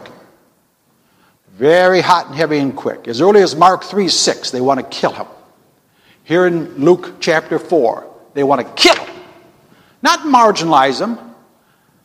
Very 1.56 2.00
hot 2.00 2.26
and 2.26 2.34
heavy 2.34 2.58
and 2.58 2.74
quick. 2.74 3.08
As 3.08 3.20
early 3.20 3.42
as 3.42 3.56
Mark 3.56 3.82
3 3.82 4.08
6, 4.08 4.52
they 4.52 4.60
want 4.60 4.78
to 4.78 4.86
kill 4.86 5.12
him. 5.12 5.26
Here 6.22 6.46
in 6.46 6.76
Luke 6.76 7.14
chapter 7.20 7.58
4, 7.58 8.06
they 8.34 8.44
want 8.44 8.64
to 8.64 8.72
kill 8.80 8.94
him. 8.94 9.14
Not 10.00 10.20
marginalize 10.20 11.00
him, 11.00 11.18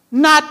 not 0.10 0.44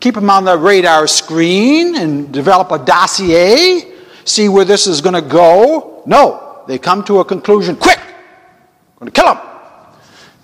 keep 0.00 0.14
them 0.14 0.30
on 0.30 0.44
the 0.44 0.56
radar 0.56 1.06
screen 1.06 1.96
and 1.96 2.32
develop 2.32 2.70
a 2.70 2.78
dossier, 2.78 3.92
see 4.24 4.48
where 4.48 4.64
this 4.64 4.86
is 4.86 5.02
going 5.02 5.14
to 5.14 5.28
go. 5.28 6.02
No, 6.06 6.62
they 6.66 6.78
come 6.78 7.04
to 7.04 7.20
a 7.20 7.24
conclusion 7.24 7.76
quick, 7.76 8.00
going 8.98 9.12
to 9.12 9.20
kill 9.20 9.34
them. 9.34 9.47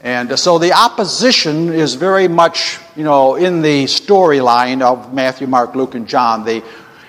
And 0.04 0.38
so 0.38 0.58
the 0.58 0.70
opposition 0.74 1.72
is 1.72 1.94
very 1.94 2.28
much, 2.28 2.78
you 2.94 3.04
know, 3.04 3.36
in 3.36 3.62
the 3.62 3.84
storyline 3.84 4.82
of 4.82 5.14
Matthew, 5.14 5.46
Mark, 5.46 5.74
Luke, 5.74 5.94
and 5.94 6.06
John. 6.06 6.44
They, 6.44 6.58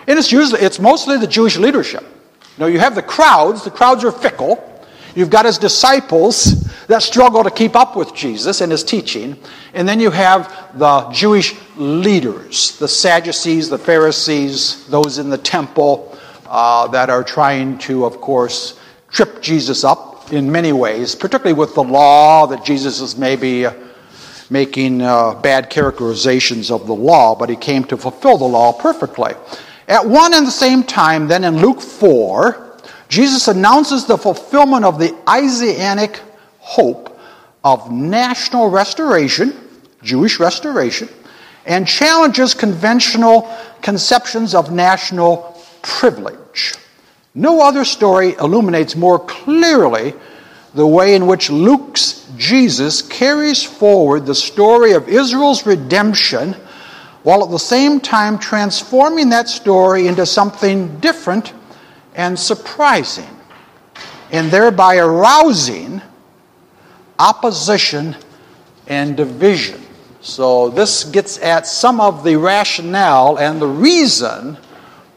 and 0.07 0.17
it's 0.17 0.31
usually, 0.31 0.61
it's 0.61 0.79
mostly 0.79 1.17
the 1.17 1.27
Jewish 1.27 1.57
leadership. 1.57 2.03
You 2.03 2.61
know, 2.61 2.67
you 2.67 2.79
have 2.79 2.95
the 2.95 3.03
crowds, 3.03 3.65
the 3.65 3.69
crowds 3.69 4.05
are 4.05 4.13
fickle. 4.13 4.81
You've 5.13 5.29
got 5.29 5.43
his 5.43 5.57
disciples 5.57 6.63
that 6.87 7.03
struggle 7.03 7.43
to 7.43 7.51
keep 7.51 7.75
up 7.75 7.97
with 7.97 8.15
Jesus 8.15 8.61
and 8.61 8.71
his 8.71 8.81
teaching. 8.81 9.37
And 9.73 9.85
then 9.85 9.99
you 9.99 10.09
have 10.09 10.79
the 10.79 11.09
Jewish 11.09 11.53
leaders, 11.75 12.77
the 12.79 12.87
Sadducees, 12.87 13.67
the 13.67 13.77
Pharisees, 13.77 14.87
those 14.87 15.17
in 15.17 15.29
the 15.29 15.37
temple 15.37 16.17
uh, 16.47 16.87
that 16.87 17.09
are 17.09 17.25
trying 17.25 17.77
to, 17.79 18.05
of 18.05 18.21
course, 18.21 18.79
trip 19.09 19.41
Jesus 19.41 19.83
up 19.83 20.14
in 20.31 20.51
many 20.51 20.73
ways, 20.73 21.15
particularly 21.15 21.57
with 21.57 21.75
the 21.75 21.83
law, 21.83 22.47
that 22.47 22.63
Jesus 22.63 23.01
is 23.01 23.17
maybe 23.17 23.65
uh, 23.65 23.73
making 24.49 25.01
uh, 25.01 25.35
bad 25.35 25.69
characterizations 25.69 26.71
of 26.71 26.87
the 26.87 26.93
law, 26.93 27.35
but 27.35 27.49
he 27.49 27.55
came 27.55 27.83
to 27.85 27.97
fulfill 27.97 28.37
the 28.37 28.45
law 28.45 28.71
perfectly. 28.71 29.33
At 29.87 30.05
one 30.05 30.33
and 30.33 30.47
the 30.47 30.51
same 30.51 30.83
time, 30.83 31.27
then 31.27 31.43
in 31.43 31.57
Luke 31.57 31.81
4, 31.81 32.79
Jesus 33.07 33.47
announces 33.47 34.05
the 34.05 34.17
fulfillment 34.17 34.83
of 34.83 34.99
the 34.99 35.15
Isaianic 35.29 36.21
hope 36.59 37.19
of 37.63 37.91
national 37.91 38.69
restoration, 38.69 39.53
Jewish 40.03 40.39
restoration, 40.39 41.09
and 41.65 41.87
challenges 41.87 42.53
conventional 42.53 43.49
conceptions 43.81 44.53
of 44.53 44.71
national 44.71 45.61
privilege. 45.81 46.73
No 47.35 47.61
other 47.61 47.83
story 47.83 48.33
illuminates 48.39 48.95
more 48.95 49.19
clearly 49.19 50.13
the 50.73 50.87
way 50.87 51.15
in 51.15 51.27
which 51.27 51.49
Luke's 51.49 52.25
Jesus 52.37 53.01
carries 53.01 53.61
forward 53.61 54.25
the 54.25 54.35
story 54.35 54.93
of 54.93 55.07
Israel's 55.09 55.65
redemption 55.65 56.55
while 57.23 57.43
at 57.43 57.49
the 57.49 57.57
same 57.57 57.99
time 57.99 58.37
transforming 58.37 59.29
that 59.29 59.49
story 59.49 60.07
into 60.07 60.25
something 60.25 60.99
different 60.99 61.53
and 62.13 62.37
surprising, 62.37 63.27
and 64.31 64.51
thereby 64.51 64.97
arousing 64.97 66.01
opposition 67.17 68.15
and 68.87 69.17
division. 69.17 69.81
So, 70.21 70.69
this 70.69 71.03
gets 71.03 71.39
at 71.39 71.67
some 71.67 71.99
of 71.99 72.23
the 72.23 72.35
rationale 72.35 73.37
and 73.37 73.61
the 73.61 73.67
reason 73.67 74.57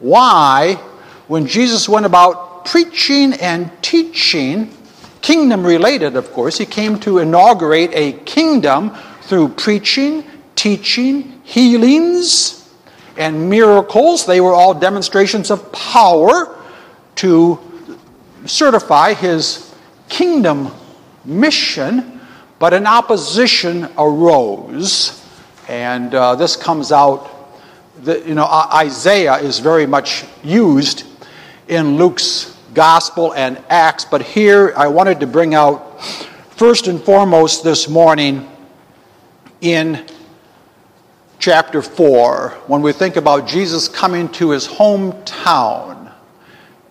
why, 0.01 0.81
when 1.29 1.47
Jesus 1.47 1.89
went 1.89 2.07
about 2.07 2.65
preaching 2.65 3.35
and 3.35 3.71
teaching, 3.83 4.75
kingdom 5.21 5.65
related, 5.65 6.17
of 6.17 6.33
course, 6.33 6.59
he 6.59 6.67
came 6.67 6.99
to 7.01 7.19
inaugurate 7.19 7.91
a 7.93 8.13
kingdom 8.13 8.97
through 9.23 9.51
preaching, 9.51 10.25
teaching, 10.57 11.41
healings, 11.45 12.69
and 13.19 13.51
miracles. 13.51 14.25
They 14.25 14.41
were 14.41 14.55
all 14.55 14.73
demonstrations 14.73 15.51
of 15.51 15.71
power 15.71 16.57
to 17.17 17.59
certify 18.47 19.13
his 19.13 19.75
kingdom 20.09 20.71
mission, 21.27 22.21
but 22.59 22.73
an 22.73 22.87
opposition 22.87 23.89
arose. 23.99 25.27
And 25.69 26.15
uh, 26.15 26.37
this 26.37 26.57
comes 26.57 26.91
out, 26.91 27.29
the, 28.03 28.27
you 28.27 28.35
know, 28.35 28.47
Isaiah 28.47 29.37
is 29.37 29.59
very 29.59 29.87
much 29.87 30.25
used 30.43 31.05
in 31.69 31.97
Luke's 31.97 32.57
gospel 32.75 33.33
and 33.35 33.63
Acts, 33.69 34.05
but 34.05 34.23
here 34.23 34.73
I 34.77 34.89
wanted 34.89 35.21
to 35.21 35.27
bring 35.27 35.55
out, 35.55 36.03
first 36.57 36.89
and 36.89 37.01
foremost 37.01 37.63
this 37.63 37.89
morning, 37.89 38.49
in 39.61 40.05
chapter 41.39 41.83
4, 41.83 42.51
when 42.67 42.83
we 42.83 42.93
think 42.93 43.17
about 43.17 43.47
Jesus 43.47 43.89
coming 43.89 44.29
to 44.31 44.51
his 44.51 44.67
hometown 44.67 45.99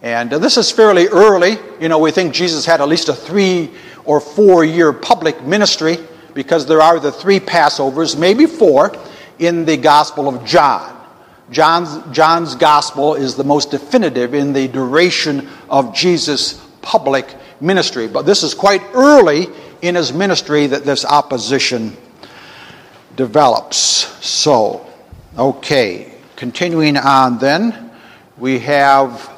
and 0.02 0.30
this 0.30 0.58
is 0.58 0.72
fairly 0.72 1.08
early. 1.08 1.58
You 1.80 1.90
know, 1.90 2.00
we 2.00 2.12
think 2.12 2.34
Jesus 2.34 2.66
had 2.66 2.82
at 2.82 2.88
least 2.88 3.10
a 3.10 3.14
three 3.14 3.72
or 4.06 4.20
four 4.20 4.64
year 4.64 4.94
public 4.94 5.44
ministry 5.44 5.98
because 6.34 6.66
there 6.66 6.82
are 6.82 7.00
the 7.00 7.12
three 7.12 7.40
Passovers, 7.40 8.18
maybe 8.18 8.46
four, 8.46 8.96
in 9.40 9.66
the 9.66 9.76
Gospel 9.76 10.28
of 10.30 10.46
John. 10.46 10.97
John's, 11.50 12.16
John's 12.16 12.56
Gospel 12.56 13.16
is 13.16 13.36
the 13.36 13.44
most 13.44 13.72
definitive 13.72 14.34
in 14.34 14.54
the 14.54 14.68
duration 14.68 15.48
of 15.70 15.96
Jesus' 15.96 16.54
public 16.82 17.34
ministry. 17.62 18.08
But 18.08 18.24
this 18.24 18.44
is 18.44 18.54
quite 18.54 18.82
early 18.94 19.48
in 19.82 19.96
his 19.96 20.12
ministry 20.12 20.68
that 20.68 20.84
this 20.84 21.06
opposition 21.06 21.96
develops. 23.16 23.78
So, 24.26 24.86
okay, 25.38 26.14
continuing 26.36 26.98
on 26.98 27.40
then, 27.40 27.92
we 28.38 28.60
have 28.60 29.32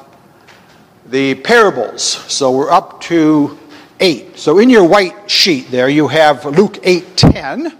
the 1.06 1.34
parables. 1.36 2.02
So 2.02 2.52
we're 2.52 2.70
up 2.70 3.00
to 3.02 3.58
8. 4.00 4.38
So 4.38 4.58
in 4.58 4.70
your 4.70 4.84
white 4.84 5.30
sheet 5.30 5.70
there 5.70 5.88
you 5.88 6.08
have 6.08 6.44
Luke 6.44 6.78
8:10. 6.82 7.76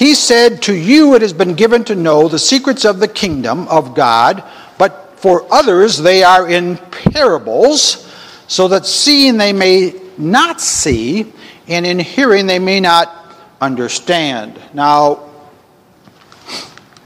He 0.00 0.14
said, 0.14 0.62
To 0.62 0.74
you 0.74 1.14
it 1.14 1.20
has 1.20 1.34
been 1.34 1.52
given 1.52 1.84
to 1.84 1.94
know 1.94 2.26
the 2.26 2.38
secrets 2.38 2.86
of 2.86 3.00
the 3.00 3.06
kingdom 3.06 3.68
of 3.68 3.94
God, 3.94 4.42
but 4.78 5.20
for 5.20 5.46
others 5.52 5.98
they 5.98 6.22
are 6.22 6.48
in 6.48 6.78
parables, 6.78 8.10
so 8.48 8.68
that 8.68 8.86
seeing 8.86 9.36
they 9.36 9.52
may 9.52 9.92
not 10.16 10.58
see, 10.58 11.30
and 11.68 11.84
in 11.84 11.98
hearing 11.98 12.46
they 12.46 12.58
may 12.58 12.80
not 12.80 13.14
understand. 13.60 14.58
Now, 14.72 15.16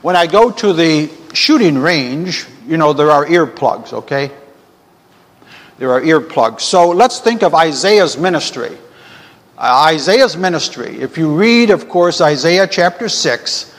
when 0.03 0.15
I 0.15 0.29
go 0.29 0.53
to 0.53 0.73
the 0.73 1.11
shooting 1.33 1.79
range, 1.79 2.47
you 2.65 2.77
know, 2.77 2.93
there 2.93 3.11
are 3.11 3.27
earplugs, 3.27 3.93
okay? 3.93 4.31
There 5.79 5.91
are 5.91 6.01
earplugs. 6.01 6.61
So 6.61 6.91
let's 6.91 7.19
think 7.19 7.43
of 7.43 7.57
Isaiah's 7.57 8.17
ministry. 8.17 8.79
Uh, 9.57 9.91
Isaiah's 9.93 10.37
ministry. 10.37 11.01
If 11.01 11.17
you 11.17 11.33
read, 11.33 11.71
of 11.71 11.89
course, 11.89 12.21
Isaiah 12.21 12.67
chapter 12.67 13.09
6, 13.09 13.73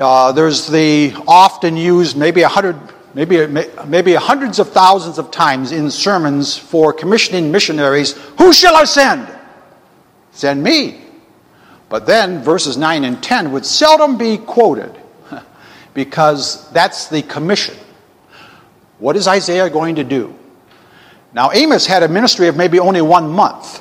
uh, 0.00 0.32
there's 0.32 0.66
the 0.66 1.14
often 1.28 1.76
used, 1.76 2.16
maybe 2.16 2.42
a 2.42 2.48
hundred, 2.48 2.76
maybe, 3.14 3.46
maybe 3.86 4.14
hundreds 4.14 4.58
of 4.58 4.70
thousands 4.70 5.18
of 5.18 5.30
times 5.30 5.70
in 5.70 5.88
sermons 5.88 6.58
for 6.58 6.92
commissioning 6.92 7.52
missionaries, 7.52 8.14
who 8.38 8.52
shall 8.52 8.74
I 8.74 8.82
send? 8.82 9.28
Send 10.32 10.60
me. 10.60 11.00
But 11.88 12.04
then 12.04 12.42
verses 12.42 12.76
9 12.76 13.04
and 13.04 13.22
10 13.22 13.52
would 13.52 13.64
seldom 13.64 14.18
be 14.18 14.36
quoted 14.36 15.00
because 15.94 16.68
that's 16.72 17.06
the 17.06 17.22
commission. 17.22 17.76
What 18.98 19.14
is 19.14 19.28
Isaiah 19.28 19.70
going 19.70 19.94
to 19.94 20.04
do? 20.04 20.34
Now, 21.32 21.52
Amos 21.52 21.86
had 21.86 22.02
a 22.02 22.08
ministry 22.08 22.48
of 22.48 22.56
maybe 22.56 22.80
only 22.80 23.00
one 23.00 23.30
month. 23.30 23.80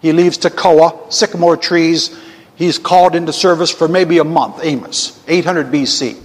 He 0.00 0.12
leaves 0.12 0.38
Tekoa, 0.38 1.12
sycamore 1.12 1.56
trees. 1.56 2.18
He's 2.56 2.78
called 2.78 3.14
into 3.14 3.32
service 3.32 3.70
for 3.70 3.88
maybe 3.88 4.18
a 4.18 4.24
month, 4.24 4.60
Amos, 4.62 5.22
800 5.28 5.66
BC. 5.66 6.22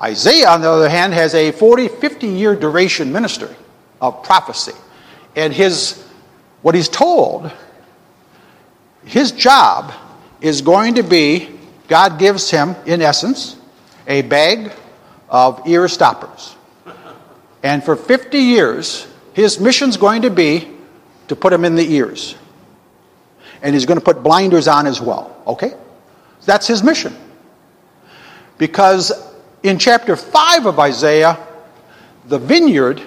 Isaiah, 0.00 0.48
on 0.48 0.60
the 0.60 0.70
other 0.70 0.88
hand, 0.88 1.12
has 1.12 1.34
a 1.34 1.52
40, 1.52 1.88
50 1.88 2.26
year 2.26 2.56
duration 2.56 3.12
ministry 3.12 3.54
of 4.00 4.22
prophecy. 4.22 4.72
And 5.36 5.52
his, 5.52 6.02
what 6.62 6.74
he's 6.74 6.88
told, 6.88 7.50
his 9.04 9.32
job 9.32 9.92
is 10.40 10.62
going 10.62 10.94
to 10.94 11.02
be 11.02 11.54
God 11.88 12.18
gives 12.18 12.50
him, 12.50 12.74
in 12.86 13.02
essence, 13.02 13.56
a 14.06 14.22
bag 14.22 14.72
of 15.28 15.66
ear 15.66 15.88
stoppers. 15.88 16.56
And 17.62 17.82
for 17.84 17.96
50 17.96 18.38
years, 18.38 19.06
his 19.32 19.58
mission's 19.60 19.96
going 19.96 20.22
to 20.22 20.30
be 20.30 20.70
to 21.28 21.36
put 21.36 21.50
them 21.50 21.64
in 21.64 21.74
the 21.74 21.94
ears. 21.94 22.36
And 23.64 23.74
he's 23.74 23.86
going 23.86 23.98
to 23.98 24.04
put 24.04 24.22
blinders 24.22 24.68
on 24.68 24.86
as 24.86 25.00
well. 25.00 25.42
Okay? 25.46 25.72
That's 26.44 26.66
his 26.66 26.82
mission. 26.84 27.16
Because 28.58 29.10
in 29.62 29.78
chapter 29.78 30.14
5 30.14 30.66
of 30.66 30.78
Isaiah, 30.78 31.38
the 32.26 32.38
vineyard, 32.38 33.02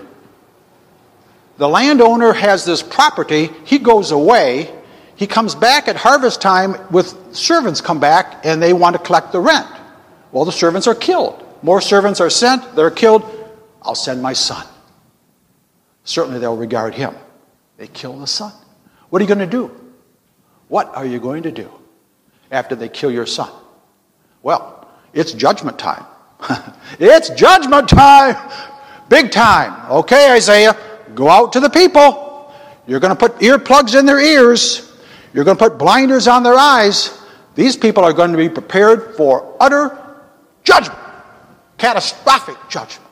the 1.58 1.70
landowner 1.70 2.34
has 2.34 2.66
this 2.66 2.84
property, 2.84 3.50
he 3.66 3.80
goes 3.80 4.12
away, 4.12 4.74
he 5.16 5.28
comes 5.28 5.56
back 5.56 5.88
at 5.88 5.96
harvest 5.96 6.42
time 6.42 6.76
with 6.92 7.36
servants 7.36 7.80
come 7.80 8.00
back 8.00 8.46
and 8.46 8.62
they 8.62 8.74
want 8.74 8.96
to 8.96 9.02
collect 9.02 9.32
the 9.32 9.40
rent. 9.40 9.68
Well, 10.32 10.46
the 10.46 10.52
servants 10.52 10.88
are 10.88 10.96
killed. 10.96 11.44
More 11.64 11.82
servants 11.82 12.20
are 12.20 12.30
sent, 12.30 12.76
they're 12.76 12.92
killed. 12.92 13.24
I'll 13.82 13.96
send 13.96 14.22
my 14.22 14.34
son. 14.34 14.66
Certainly 16.04 16.40
they'll 16.40 16.58
regard 16.58 16.94
him. 16.94 17.16
They 17.78 17.88
kill 17.88 18.20
the 18.20 18.28
son. 18.28 18.52
What 19.10 19.22
are 19.22 19.24
you 19.24 19.28
going 19.28 19.40
to 19.40 19.48
do? 19.48 19.72
What 20.68 20.96
are 20.96 21.06
you 21.06 21.20
going 21.20 21.44
to 21.44 21.52
do 21.52 21.72
after 22.52 22.76
they 22.76 22.90
kill 22.90 23.12
your 23.12 23.26
son? 23.26 23.52
Well, 24.44 24.90
it's 25.14 25.34
judgment 25.34 25.80
time. 25.80 26.06
it's 27.00 27.30
judgment 27.32 27.90
time! 27.90 28.36
Big 29.10 29.32
time. 29.32 29.90
Okay, 29.90 30.32
Isaiah, 30.32 30.78
go 31.16 31.30
out 31.30 31.54
to 31.54 31.60
the 31.60 31.70
people. 31.70 32.54
You're 32.86 33.00
going 33.00 33.16
to 33.16 33.20
put 33.20 33.40
earplugs 33.40 33.98
in 33.98 34.06
their 34.06 34.20
ears. 34.20 34.98
You're 35.34 35.46
going 35.46 35.58
to 35.58 35.70
put 35.70 35.78
blinders 35.78 36.28
on 36.28 36.44
their 36.44 36.56
eyes. 36.56 37.18
These 37.56 37.78
people 37.78 38.04
are 38.04 38.14
going 38.14 38.32
to 38.32 38.38
be 38.38 38.50
prepared 38.50 39.16
for 39.16 39.56
utter 39.60 39.98
judgment, 40.64 41.00
catastrophic 41.78 42.58
judgment. 42.70 43.10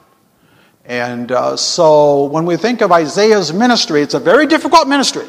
And 0.85 1.31
uh, 1.31 1.57
so 1.57 2.25
when 2.25 2.45
we 2.45 2.57
think 2.57 2.81
of 2.81 2.91
Isaiah's 2.91 3.51
ministry, 3.51 4.01
it's 4.01 4.13
a 4.13 4.19
very 4.19 4.45
difficult 4.45 4.87
ministry. 4.87 5.25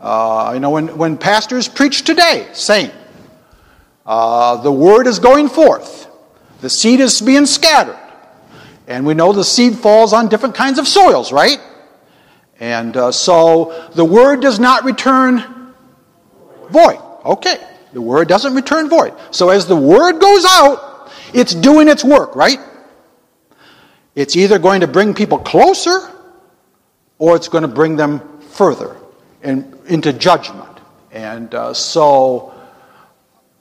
Uh, 0.00 0.52
you 0.54 0.60
know, 0.60 0.70
when, 0.70 0.96
when 0.96 1.18
pastors 1.18 1.68
preach 1.68 2.04
today, 2.04 2.48
saying, 2.54 2.90
uh, 4.06 4.56
the 4.62 4.72
word 4.72 5.06
is 5.06 5.18
going 5.18 5.48
forth, 5.48 6.08
the 6.62 6.70
seed 6.70 7.00
is 7.00 7.20
being 7.20 7.44
scattered, 7.44 7.98
and 8.86 9.04
we 9.04 9.12
know 9.12 9.32
the 9.32 9.44
seed 9.44 9.74
falls 9.74 10.12
on 10.14 10.28
different 10.28 10.54
kinds 10.54 10.78
of 10.78 10.88
soils, 10.88 11.32
right? 11.32 11.60
And 12.58 12.96
uh, 12.96 13.12
so 13.12 13.88
the 13.94 14.04
word 14.04 14.40
does 14.40 14.58
not 14.58 14.84
return 14.84 15.74
void. 16.70 16.98
Okay, 17.24 17.56
the 17.92 18.00
word 18.00 18.26
doesn't 18.26 18.54
return 18.54 18.88
void. 18.88 19.14
So 19.30 19.50
as 19.50 19.66
the 19.66 19.76
word 19.76 20.18
goes 20.18 20.44
out, 20.48 21.12
it's 21.34 21.54
doing 21.54 21.88
its 21.88 22.02
work, 22.02 22.34
right? 22.34 22.58
It's 24.14 24.34
either 24.34 24.58
going 24.58 24.80
to 24.80 24.86
bring 24.86 25.14
people 25.14 25.38
closer 25.38 26.10
or 27.18 27.36
it's 27.36 27.48
going 27.48 27.62
to 27.62 27.68
bring 27.68 27.96
them 27.96 28.40
further 28.40 28.96
and 29.42 29.78
into 29.86 30.12
judgment. 30.12 30.80
And 31.12 31.54
uh, 31.54 31.74
so 31.74 32.54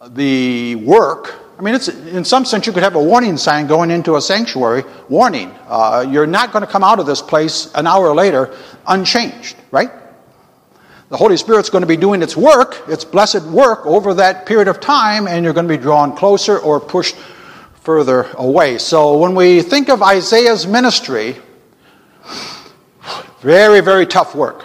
the 0.07 0.75
work, 0.75 1.33
I 1.57 1.61
mean, 1.61 1.75
it's, 1.75 1.87
in 1.87 2.23
some 2.23 2.45
sense, 2.45 2.67
you 2.67 2.73
could 2.73 2.83
have 2.83 2.95
a 2.95 3.03
warning 3.03 3.37
sign 3.37 3.67
going 3.67 3.91
into 3.91 4.15
a 4.15 4.21
sanctuary 4.21 4.83
warning, 5.09 5.51
uh, 5.67 6.05
you're 6.09 6.27
not 6.27 6.51
going 6.51 6.65
to 6.65 6.71
come 6.71 6.83
out 6.83 6.99
of 6.99 7.05
this 7.05 7.21
place 7.21 7.71
an 7.73 7.87
hour 7.87 8.13
later 8.13 8.55
unchanged, 8.87 9.55
right? 9.71 9.91
The 11.09 11.17
Holy 11.17 11.37
Spirit's 11.37 11.71
going 11.71 11.81
to 11.81 11.87
be 11.87 11.97
doing 11.97 12.21
its 12.21 12.37
work, 12.37 12.87
its 12.87 13.03
blessed 13.03 13.43
work, 13.45 13.85
over 13.85 14.13
that 14.13 14.45
period 14.45 14.67
of 14.67 14.79
time, 14.79 15.27
and 15.27 15.43
you're 15.43 15.53
going 15.53 15.67
to 15.67 15.75
be 15.75 15.81
drawn 15.81 16.15
closer 16.15 16.59
or 16.59 16.79
pushed 16.79 17.15
further 17.81 18.29
away. 18.33 18.77
So 18.77 19.17
when 19.17 19.33
we 19.33 19.63
think 19.63 19.89
of 19.89 20.03
Isaiah's 20.03 20.67
ministry, 20.67 21.35
very, 23.41 23.81
very 23.81 24.05
tough 24.05 24.35
work. 24.35 24.63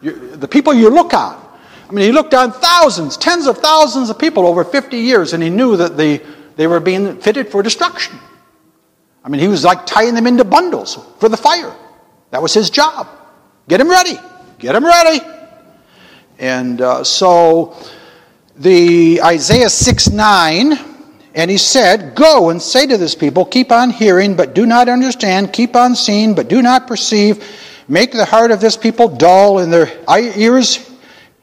The 0.00 0.48
people 0.48 0.74
you 0.74 0.90
look 0.90 1.14
on, 1.14 1.42
I 1.88 1.92
mean, 1.92 2.04
he 2.04 2.12
looked 2.12 2.34
on 2.34 2.52
thousands, 2.52 3.16
tens 3.16 3.46
of 3.46 3.58
thousands 3.58 4.10
of 4.10 4.18
people 4.18 4.46
over 4.46 4.64
50 4.64 4.96
years, 4.96 5.32
and 5.32 5.42
he 5.42 5.50
knew 5.50 5.76
that 5.76 5.96
the, 5.96 6.22
they 6.56 6.66
were 6.66 6.80
being 6.80 7.18
fitted 7.18 7.48
for 7.48 7.62
destruction. 7.62 8.18
I 9.24 9.28
mean, 9.28 9.40
he 9.40 9.48
was 9.48 9.64
like 9.64 9.86
tying 9.86 10.14
them 10.14 10.26
into 10.26 10.44
bundles 10.44 10.98
for 11.18 11.28
the 11.28 11.36
fire. 11.36 11.74
That 12.30 12.42
was 12.42 12.54
his 12.54 12.70
job. 12.70 13.08
Get 13.68 13.78
them 13.78 13.88
ready. 13.88 14.18
Get 14.58 14.72
them 14.72 14.84
ready. 14.84 15.24
And 16.38 16.80
uh, 16.80 17.04
so 17.04 17.76
the 18.56 19.20
Isaiah 19.22 19.70
6 19.70 20.10
9 20.10 20.78
and 21.34 21.50
he 21.50 21.58
said, 21.58 22.14
Go 22.14 22.50
and 22.50 22.60
say 22.60 22.86
to 22.86 22.96
this 22.96 23.14
people, 23.14 23.44
Keep 23.44 23.70
on 23.70 23.90
hearing, 23.90 24.36
but 24.36 24.54
do 24.54 24.64
not 24.64 24.88
understand, 24.88 25.52
keep 25.52 25.76
on 25.76 25.94
seeing, 25.94 26.34
but 26.34 26.48
do 26.48 26.62
not 26.62 26.86
perceive. 26.86 27.44
Make 27.88 28.12
the 28.12 28.24
heart 28.24 28.50
of 28.50 28.60
this 28.60 28.76
people 28.76 29.08
dull 29.08 29.58
and 29.58 29.72
their 29.72 29.90
ears 30.36 30.90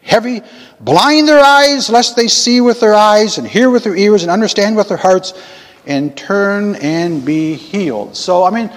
heavy. 0.01 0.41
Blind 0.79 1.27
their 1.27 1.39
eyes, 1.39 1.89
lest 1.89 2.15
they 2.15 2.27
see 2.27 2.59
with 2.59 2.81
their 2.81 2.93
eyes, 2.93 3.37
and 3.37 3.47
hear 3.47 3.69
with 3.69 3.85
their 3.85 3.95
ears, 3.95 4.23
and 4.23 4.31
understand 4.31 4.75
with 4.75 4.89
their 4.89 4.97
hearts, 4.97 5.33
and 5.85 6.15
turn 6.17 6.75
and 6.75 7.23
be 7.23 7.53
healed. 7.53 8.15
So, 8.15 8.43
I 8.43 8.49
mean, 8.49 8.69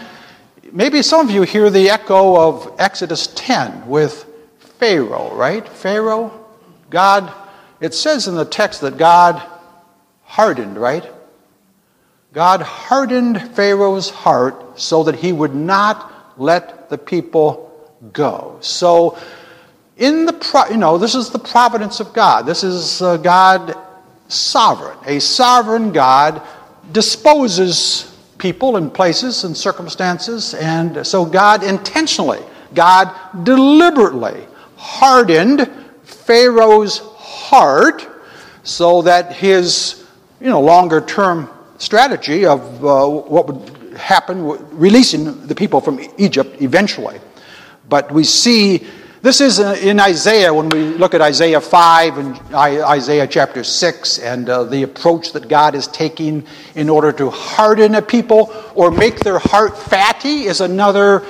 maybe 0.72 1.02
some 1.02 1.26
of 1.26 1.34
you 1.34 1.42
hear 1.42 1.68
the 1.68 1.90
echo 1.90 2.36
of 2.36 2.76
Exodus 2.78 3.28
10 3.34 3.88
with 3.88 4.24
Pharaoh, 4.58 5.34
right? 5.34 5.68
Pharaoh, 5.68 6.46
God, 6.90 7.32
it 7.80 7.94
says 7.94 8.28
in 8.28 8.36
the 8.36 8.44
text 8.44 8.82
that 8.82 8.96
God 8.98 9.42
hardened, 10.22 10.78
right? 10.78 11.04
God 12.32 12.60
hardened 12.62 13.54
Pharaoh's 13.56 14.10
heart 14.10 14.78
so 14.78 15.02
that 15.04 15.16
he 15.16 15.32
would 15.32 15.54
not 15.54 16.12
let 16.38 16.75
the 16.88 16.98
people 16.98 17.72
go. 18.12 18.58
So, 18.60 19.18
in 19.96 20.26
the 20.26 20.66
you 20.70 20.76
know, 20.76 20.98
this 20.98 21.14
is 21.14 21.30
the 21.30 21.38
providence 21.38 22.00
of 22.00 22.12
God. 22.12 22.42
This 22.42 22.62
is 22.62 23.00
uh, 23.00 23.16
God 23.16 23.76
sovereign. 24.28 24.98
A 25.06 25.20
sovereign 25.20 25.92
God 25.92 26.42
disposes 26.92 28.14
people 28.38 28.76
and 28.76 28.92
places 28.92 29.44
and 29.44 29.56
circumstances, 29.56 30.54
and 30.54 31.06
so 31.06 31.24
God 31.24 31.62
intentionally, 31.62 32.42
God 32.74 33.14
deliberately 33.44 34.46
hardened 34.76 35.70
Pharaoh's 36.04 36.98
heart 37.16 38.06
so 38.62 39.02
that 39.02 39.32
his 39.32 40.06
you 40.40 40.48
know, 40.48 40.60
longer 40.60 41.00
term 41.00 41.48
strategy 41.78 42.44
of 42.46 42.84
uh, 42.84 43.06
what 43.08 43.46
would 43.46 43.75
happen, 43.96 44.44
releasing 44.76 45.46
the 45.46 45.54
people 45.54 45.80
from 45.80 46.00
Egypt 46.18 46.60
eventually. 46.60 47.18
But 47.88 48.10
we 48.10 48.24
see 48.24 48.86
this 49.22 49.40
is 49.40 49.58
in 49.58 49.98
Isaiah 49.98 50.54
when 50.54 50.68
we 50.68 50.84
look 50.84 51.12
at 51.12 51.20
Isaiah 51.20 51.60
5 51.60 52.18
and 52.18 52.40
Isaiah 52.54 53.26
chapter 53.26 53.64
6 53.64 54.18
and 54.20 54.48
uh, 54.48 54.62
the 54.64 54.84
approach 54.84 55.32
that 55.32 55.48
God 55.48 55.74
is 55.74 55.88
taking 55.88 56.46
in 56.76 56.88
order 56.88 57.10
to 57.12 57.30
harden 57.30 57.96
a 57.96 58.02
people 58.02 58.52
or 58.76 58.92
make 58.92 59.20
their 59.20 59.40
heart 59.40 59.76
fatty 59.76 60.44
is 60.44 60.60
another 60.60 61.24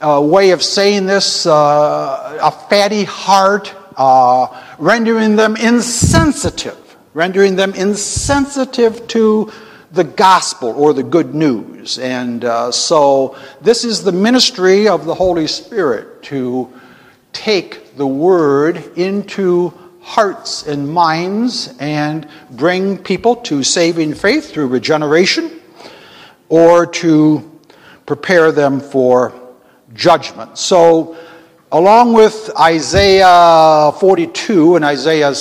uh, 0.00 0.20
way 0.20 0.50
of 0.50 0.62
saying 0.62 1.06
this 1.06 1.46
uh, 1.46 2.38
a 2.42 2.50
fatty 2.50 3.04
heart, 3.04 3.74
uh, 3.96 4.48
rendering 4.78 5.36
them 5.36 5.56
insensitive, 5.56 6.96
rendering 7.14 7.56
them 7.56 7.72
insensitive 7.72 9.08
to 9.08 9.50
the 9.92 10.04
gospel 10.04 10.70
or 10.70 10.92
the 10.92 11.02
good 11.02 11.34
news. 11.34 11.98
And 11.98 12.44
uh, 12.44 12.72
so 12.72 13.36
this 13.60 13.84
is 13.84 14.04
the 14.04 14.12
ministry 14.12 14.88
of 14.88 15.04
the 15.04 15.14
Holy 15.14 15.46
Spirit 15.46 16.22
to 16.24 16.72
take 17.32 17.96
the 17.96 18.06
word 18.06 18.76
into 18.98 19.72
hearts 20.00 20.66
and 20.66 20.88
minds 20.88 21.74
and 21.78 22.26
bring 22.50 22.98
people 22.98 23.36
to 23.36 23.62
saving 23.62 24.14
faith 24.14 24.50
through 24.50 24.66
regeneration 24.68 25.60
or 26.48 26.86
to 26.86 27.60
prepare 28.06 28.50
them 28.52 28.80
for 28.80 29.34
judgment. 29.94 30.56
So, 30.56 31.16
along 31.70 32.14
with 32.14 32.50
Isaiah 32.58 33.92
42 34.00 34.76
and 34.76 34.84
Isaiah 34.84 35.34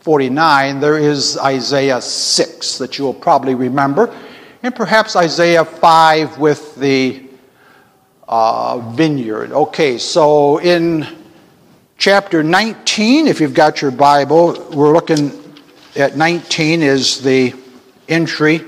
49, 0.00 0.80
there 0.80 0.96
is 0.96 1.36
Isaiah 1.36 2.00
6 2.00 2.78
that 2.78 2.98
you 2.98 3.04
will 3.04 3.14
probably 3.14 3.54
remember, 3.54 4.14
and 4.62 4.74
perhaps 4.74 5.14
Isaiah 5.14 5.64
5 5.64 6.38
with 6.38 6.74
the 6.76 7.28
uh, 8.26 8.78
vineyard. 8.94 9.52
Okay, 9.52 9.98
so 9.98 10.58
in 10.58 11.06
chapter 11.98 12.42
19, 12.42 13.26
if 13.26 13.40
you've 13.40 13.52
got 13.52 13.82
your 13.82 13.90
Bible, 13.90 14.70
we're 14.72 14.92
looking 14.92 15.32
at 15.96 16.16
19 16.16 16.82
is 16.82 17.20
the 17.22 17.52
entry, 18.08 18.64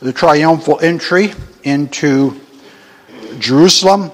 the 0.00 0.12
triumphal 0.12 0.80
entry 0.80 1.34
into 1.64 2.40
Jerusalem. 3.38 4.10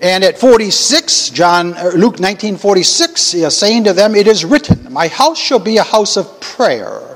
And 0.00 0.24
at 0.24 0.38
46, 0.38 1.30
John, 1.30 1.74
uh, 1.74 1.92
Luke 1.94 2.20
19 2.20 2.56
46, 2.56 3.32
he 3.32 3.42
is 3.42 3.56
saying 3.56 3.84
to 3.84 3.92
them, 3.92 4.14
It 4.14 4.26
is 4.26 4.44
written, 4.44 4.92
My 4.92 5.08
house 5.08 5.38
shall 5.38 5.58
be 5.58 5.76
a 5.76 5.82
house 5.82 6.16
of 6.16 6.40
prayer 6.40 7.14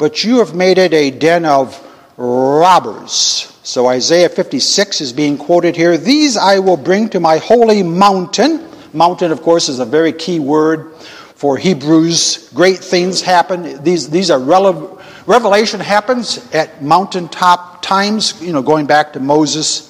but 0.00 0.24
you 0.24 0.38
have 0.38 0.54
made 0.54 0.78
it 0.78 0.94
a 0.94 1.10
den 1.10 1.44
of 1.44 1.78
robbers. 2.16 3.54
So 3.62 3.86
Isaiah 3.86 4.30
56 4.30 5.02
is 5.02 5.12
being 5.12 5.36
quoted 5.36 5.76
here. 5.76 5.98
These 5.98 6.38
I 6.38 6.58
will 6.58 6.78
bring 6.78 7.10
to 7.10 7.20
my 7.20 7.36
holy 7.36 7.82
mountain. 7.82 8.66
Mountain, 8.94 9.30
of 9.30 9.42
course, 9.42 9.68
is 9.68 9.78
a 9.78 9.84
very 9.84 10.14
key 10.14 10.40
word 10.40 10.94
for 11.34 11.58
Hebrews. 11.58 12.50
Great 12.54 12.78
things 12.78 13.20
happen. 13.20 13.84
These, 13.84 14.08
these 14.08 14.30
are 14.30 14.40
rele- 14.40 14.98
revelation 15.26 15.80
happens 15.80 16.50
at 16.54 16.82
mountaintop 16.82 17.82
times, 17.82 18.42
you 18.42 18.54
know, 18.54 18.62
going 18.62 18.86
back 18.86 19.12
to 19.12 19.20
Moses. 19.20 19.89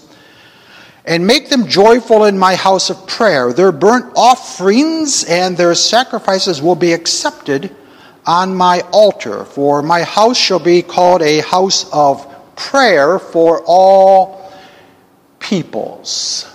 And 1.05 1.27
make 1.27 1.49
them 1.49 1.67
joyful 1.67 2.25
in 2.25 2.39
my 2.39 2.55
house 2.55 2.91
of 2.91 3.07
prayer. 3.07 3.53
Their 3.53 3.73
burnt 3.73 4.13
offerings 4.17 5.25
and 5.25 5.57
their 5.57 5.75
sacrifices 5.75 6.61
will 6.61 6.77
be 6.77 6.93
accepted 6.93 7.75
on 8.27 8.55
my 8.55 8.83
altar, 8.93 9.45
for 9.45 9.83
my 9.83 10.03
house 10.03 10.37
shall 10.37 10.59
be 10.59 10.83
called 10.83 11.23
a 11.23 11.41
house 11.41 11.91
of 11.93 12.27
prayer 12.55 13.19
for 13.19 13.63
all 13.67 14.53
peoples. 15.39 16.47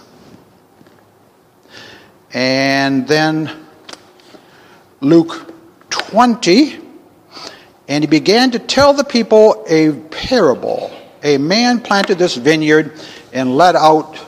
And 2.32 3.08
then 3.08 3.50
Luke 5.02 5.54
20, 5.90 6.80
and 7.88 8.04
he 8.04 8.08
began 8.08 8.52
to 8.52 8.60
tell 8.60 8.94
the 8.94 9.04
people 9.04 9.66
a 9.68 9.92
parable. 10.10 10.92
A 11.24 11.38
man 11.38 11.82
planted 11.82 12.20
this 12.20 12.36
vineyard 12.36 13.00
and 13.34 13.58
let 13.58 13.76
out 13.76 14.20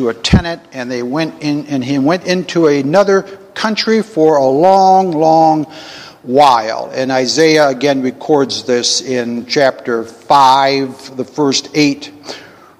to 0.00 0.08
a 0.08 0.14
tenant, 0.14 0.62
and 0.72 0.90
they 0.90 1.02
went 1.02 1.42
in, 1.42 1.66
and 1.66 1.84
he 1.84 1.98
went 1.98 2.26
into 2.26 2.68
another 2.68 3.20
country 3.52 4.02
for 4.02 4.38
a 4.38 4.46
long, 4.46 5.10
long 5.10 5.64
while. 6.22 6.90
And 6.94 7.12
Isaiah 7.12 7.68
again 7.68 8.00
records 8.00 8.64
this 8.64 9.02
in 9.02 9.44
chapter 9.44 10.04
5, 10.04 11.18
the 11.18 11.24
first 11.24 11.68
eight 11.74 12.12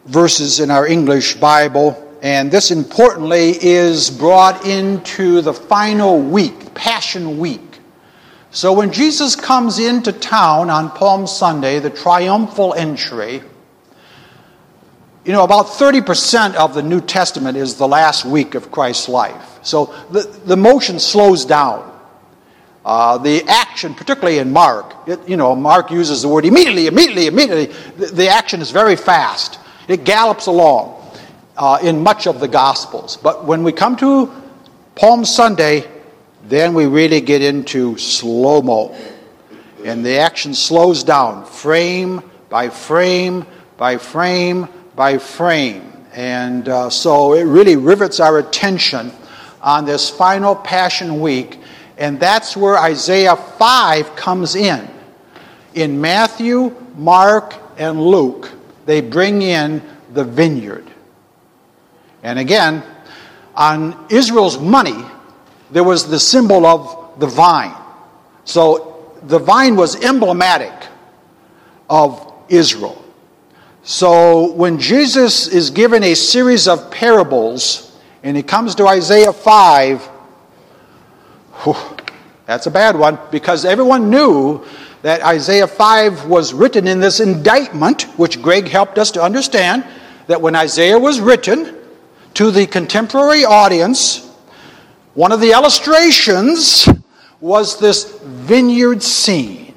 verses 0.07 0.61
in 0.61 0.71
our 0.71 0.87
English 0.87 1.35
Bible. 1.35 1.95
And 2.23 2.51
this, 2.51 2.71
importantly, 2.71 3.51
is 3.61 4.09
brought 4.09 4.65
into 4.65 5.43
the 5.43 5.53
final 5.53 6.23
week, 6.23 6.73
Passion 6.73 7.39
Week. 7.39 7.81
So 8.51 8.73
when 8.73 8.93
Jesus 8.93 9.37
comes 9.37 9.79
into 9.79 10.13
town 10.13 10.71
on 10.71 10.91
Palm 10.93 11.27
Sunday, 11.27 11.81
the 11.81 11.91
triumphal 11.91 12.73
entry, 12.73 13.43
you 15.31 15.37
know, 15.37 15.45
about 15.45 15.67
30% 15.67 16.57
of 16.57 16.75
the 16.75 16.83
New 16.83 17.01
Testament 17.01 17.57
is 17.57 17.77
the 17.77 17.87
last 17.87 18.25
week 18.25 18.57
of 18.57 18.73
Christ's 18.73 19.09
life. 19.09 19.61
So 19.63 19.95
the, 20.11 20.23
the 20.45 20.57
motion 20.57 20.99
slows 20.99 21.45
down. 21.45 21.89
Uh, 22.85 23.17
the 23.17 23.45
action, 23.47 23.95
particularly 23.95 24.39
in 24.39 24.53
Mark, 24.53 24.93
it, 25.07 25.29
you 25.29 25.37
know, 25.37 25.55
Mark 25.55 25.93
uses 25.93 26.23
the 26.23 26.29
word 26.29 26.47
immediately, 26.47 26.89
immediately, 26.89 27.29
immediately. 27.29 27.67
The, 27.97 28.07
the 28.07 28.29
action 28.29 28.61
is 28.61 28.73
very 28.73 28.97
fast. 28.97 29.61
It 29.87 30.03
gallops 30.03 30.47
along 30.47 31.01
uh, 31.57 31.79
in 31.81 32.03
much 32.03 32.27
of 32.27 32.41
the 32.41 32.49
Gospels. 32.49 33.17
But 33.17 33.45
when 33.45 33.63
we 33.63 33.71
come 33.71 33.95
to 33.99 34.33
Palm 34.97 35.25
Sunday, 35.25 35.89
then 36.43 36.75
we 36.75 36.87
really 36.87 37.21
get 37.21 37.41
into 37.41 37.97
slow 37.99 38.63
mo. 38.63 38.97
And 39.85 40.05
the 40.05 40.19
action 40.19 40.55
slows 40.55 41.05
down, 41.05 41.45
frame 41.45 42.21
by 42.49 42.69
frame 42.69 43.47
by 43.77 43.97
frame 43.97 44.69
by 44.95 45.19
frame. 45.19 45.93
And 46.13 46.69
uh, 46.69 46.91
so 46.91 47.35
it 47.35 47.45
really 47.45 47.77
rivets 47.77 48.21
our 48.21 48.39
attention 48.39 49.13
on 49.63 49.85
this 49.85 50.11
final 50.11 50.57
Passion 50.57 51.21
Week. 51.21 51.59
And 51.99 52.19
that's 52.19 52.57
where 52.57 52.79
Isaiah 52.79 53.37
5 53.37 54.17
comes 54.17 54.55
in. 54.55 54.89
In 55.75 56.01
Matthew, 56.01 56.75
Mark, 56.97 57.55
and 57.77 58.01
Luke, 58.01 58.51
they 58.87 59.01
bring 59.01 59.43
in 59.43 59.83
the 60.13 60.25
vineyard. 60.25 60.91
And 62.23 62.39
again, 62.39 62.83
on 63.55 64.07
Israel's 64.11 64.59
money, 64.59 65.05
there 65.71 65.85
was 65.85 66.09
the 66.09 66.19
symbol 66.19 66.67
of 66.67 67.21
the 67.21 67.27
vine. 67.27 67.75
So 68.45 69.15
the 69.23 69.39
vine 69.39 69.77
was 69.77 70.03
emblematic 70.05 70.73
of 71.89 72.33
Israel. 72.49 73.00
So 73.83 74.53
when 74.53 74.79
Jesus 74.79 75.49
is 75.49 75.71
given 75.71 76.03
a 76.03 76.15
series 76.15 76.69
of 76.69 76.91
parables 76.91 77.99
and 78.23 78.37
he 78.37 78.43
comes 78.43 78.75
to 78.75 78.87
Isaiah 78.87 79.33
5, 79.33 80.03
whew, 81.63 81.77
that's 82.45 82.67
a 82.67 82.71
bad 82.71 82.97
one 82.97 83.19
because 83.31 83.65
everyone 83.65 84.11
knew 84.11 84.65
that 85.03 85.23
Isaiah 85.23 85.67
5 85.67 86.27
was 86.27 86.53
written 86.53 86.87
in 86.87 87.01
this 87.01 87.21
indictment, 87.21 88.03
which 88.19 88.43
Greg 88.43 88.69
helped 88.69 88.99
us 88.99 89.11
to 89.13 89.23
understand 89.23 89.87
that 90.27 90.43
when 90.43 90.55
Isaiah 90.55 90.99
was 90.99 91.21
written 91.21 91.75
to 92.35 92.51
the 92.51 92.67
contemporary 92.67 93.47
audience, 93.47 94.29
one 95.15 95.33
of 95.33 95.41
the 95.41 95.53
illustrations 95.53 96.87
was 97.41 97.81
this 97.81 98.19
vineyard 98.21 99.03
scene 99.03 99.75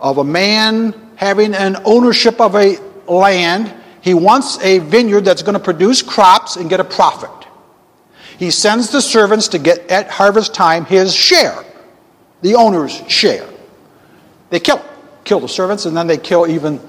of 0.00 0.18
a 0.18 0.24
man 0.24 1.05
having 1.16 1.54
an 1.54 1.76
ownership 1.84 2.40
of 2.40 2.54
a 2.54 2.78
land. 3.08 3.74
He 4.00 4.14
wants 4.14 4.58
a 4.62 4.78
vineyard 4.78 5.22
that's 5.22 5.42
going 5.42 5.54
to 5.54 5.60
produce 5.60 6.02
crops 6.02 6.56
and 6.56 6.70
get 6.70 6.78
a 6.78 6.84
profit. 6.84 7.30
He 8.38 8.50
sends 8.50 8.90
the 8.90 9.00
servants 9.00 9.48
to 9.48 9.58
get 9.58 9.90
at 9.90 10.08
harvest 10.08 10.54
time 10.54 10.84
his 10.84 11.14
share, 11.14 11.64
the 12.42 12.54
owner's 12.54 12.92
share. 13.08 13.48
They 14.50 14.60
kill 14.60 14.84
kill 15.24 15.40
the 15.40 15.48
servants, 15.48 15.86
and 15.86 15.96
then 15.96 16.06
they 16.06 16.18
kill 16.18 16.46
even 16.46 16.80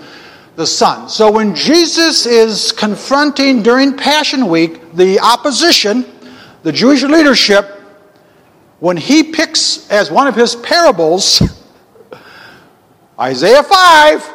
the 0.56 0.66
son. 0.66 1.10
So 1.10 1.32
when 1.32 1.56
Jesus 1.56 2.26
is 2.26 2.72
confronting 2.72 3.64
during 3.64 3.98
Passion 3.98 4.48
Week 4.48 4.94
the 4.94 5.20
opposition, 5.20 6.06
the 6.64 6.72
Jewish 6.72 7.04
leadership, 7.04 7.66
when 8.80 8.98
he 8.98 9.24
picks 9.24 9.90
as 9.90 10.12
one 10.12 10.28
of 10.28 10.36
his 10.36 10.56
parables 10.56 11.42
Isaiah 13.20 13.64
5. 13.64 14.34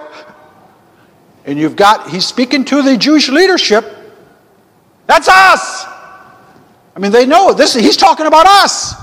And 1.45 1.59
you've 1.59 1.77
got, 1.77 2.09
he's 2.09 2.25
speaking 2.27 2.65
to 2.67 2.83
the 2.83 2.97
Jewish 2.97 3.29
leadership. 3.29 3.85
That's 5.07 5.29
us. 5.29 5.85
I 6.95 6.99
mean, 6.99 7.13
they 7.13 7.27
know 7.27 7.53
this. 7.53 7.75
He's 7.75 7.97
talking 7.97 8.27
about 8.27 8.47
us. 8.47 8.95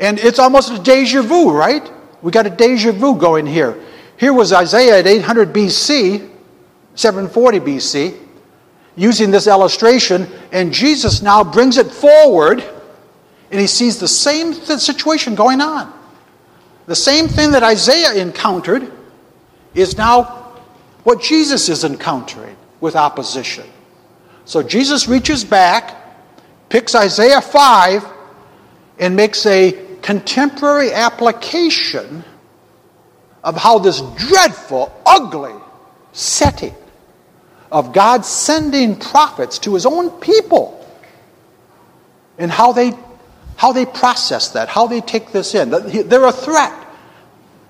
And 0.00 0.18
it's 0.18 0.38
almost 0.38 0.72
a 0.72 0.78
deja 0.78 1.22
vu, 1.22 1.50
right? 1.50 1.88
We 2.22 2.32
got 2.32 2.46
a 2.46 2.50
deja 2.50 2.92
vu 2.92 3.16
going 3.16 3.46
here. 3.46 3.80
Here 4.16 4.32
was 4.32 4.52
Isaiah 4.52 4.98
at 4.98 5.06
800 5.06 5.52
BC, 5.52 6.28
740 6.94 7.60
BC, 7.60 8.18
using 8.96 9.30
this 9.30 9.46
illustration, 9.46 10.26
and 10.50 10.72
Jesus 10.72 11.22
now 11.22 11.44
brings 11.44 11.78
it 11.78 11.86
forward, 11.86 12.64
and 13.50 13.60
he 13.60 13.68
sees 13.68 13.98
the 13.98 14.08
same 14.08 14.52
situation 14.52 15.36
going 15.36 15.60
on. 15.60 15.92
The 16.88 16.96
same 16.96 17.28
thing 17.28 17.52
that 17.52 17.62
Isaiah 17.62 18.14
encountered 18.14 18.90
is 19.74 19.98
now 19.98 20.22
what 21.04 21.20
Jesus 21.20 21.68
is 21.68 21.84
encountering 21.84 22.56
with 22.80 22.96
opposition. 22.96 23.66
So 24.46 24.62
Jesus 24.62 25.06
reaches 25.06 25.44
back, 25.44 25.94
picks 26.70 26.94
Isaiah 26.94 27.42
5, 27.42 28.06
and 28.98 29.14
makes 29.14 29.44
a 29.44 29.78
contemporary 30.00 30.90
application 30.94 32.24
of 33.44 33.54
how 33.54 33.78
this 33.78 34.00
dreadful, 34.16 34.90
ugly 35.04 35.54
setting 36.12 36.74
of 37.70 37.92
God 37.92 38.24
sending 38.24 38.96
prophets 38.96 39.58
to 39.58 39.74
his 39.74 39.84
own 39.84 40.10
people 40.22 40.74
and 42.38 42.50
how 42.50 42.72
they, 42.72 42.92
how 43.58 43.72
they 43.72 43.84
process 43.84 44.50
that, 44.50 44.68
how 44.68 44.86
they 44.86 45.00
take 45.00 45.32
this 45.32 45.52
in. 45.52 45.70
They're 45.70 46.24
a 46.24 46.32
threat. 46.32 46.72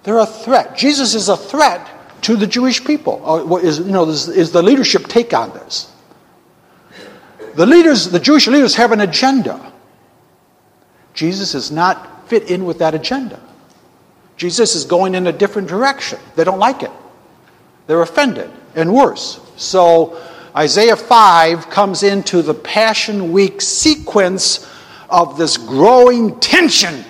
They're 0.02 0.18
a 0.18 0.26
threat. 0.26 0.76
Jesus 0.76 1.14
is 1.14 1.30
a 1.30 1.36
threat 1.36 1.88
to 2.22 2.36
the 2.36 2.46
Jewish 2.46 2.84
people. 2.84 3.22
Uh, 3.24 3.56
is, 3.56 3.78
you 3.78 3.86
know, 3.86 4.06
is 4.06 4.52
the 4.52 4.62
leadership 4.62 5.06
take 5.06 5.32
on 5.32 5.50
this. 5.54 5.90
The 7.54 7.64
leaders, 7.64 8.10
the 8.10 8.20
Jewish 8.20 8.46
leaders 8.46 8.74
have 8.74 8.92
an 8.92 9.00
agenda. 9.00 9.72
Jesus 11.14 11.52
does 11.52 11.70
not 11.70 12.28
fit 12.28 12.50
in 12.50 12.66
with 12.66 12.80
that 12.80 12.94
agenda. 12.94 13.40
Jesus 14.36 14.74
is 14.74 14.84
going 14.84 15.14
in 15.14 15.26
a 15.26 15.32
different 15.32 15.68
direction. 15.68 16.18
They 16.36 16.44
don't 16.44 16.58
like 16.58 16.82
it. 16.82 16.92
They're 17.86 18.02
offended, 18.02 18.50
and 18.74 18.92
worse. 18.92 19.40
So 19.56 20.22
Isaiah 20.54 20.96
5 20.96 21.70
comes 21.70 22.02
into 22.02 22.42
the 22.42 22.52
Passion 22.52 23.32
Week 23.32 23.62
sequence 23.62 24.68
of 25.08 25.38
this 25.38 25.56
growing 25.56 26.38
tension 26.40 27.04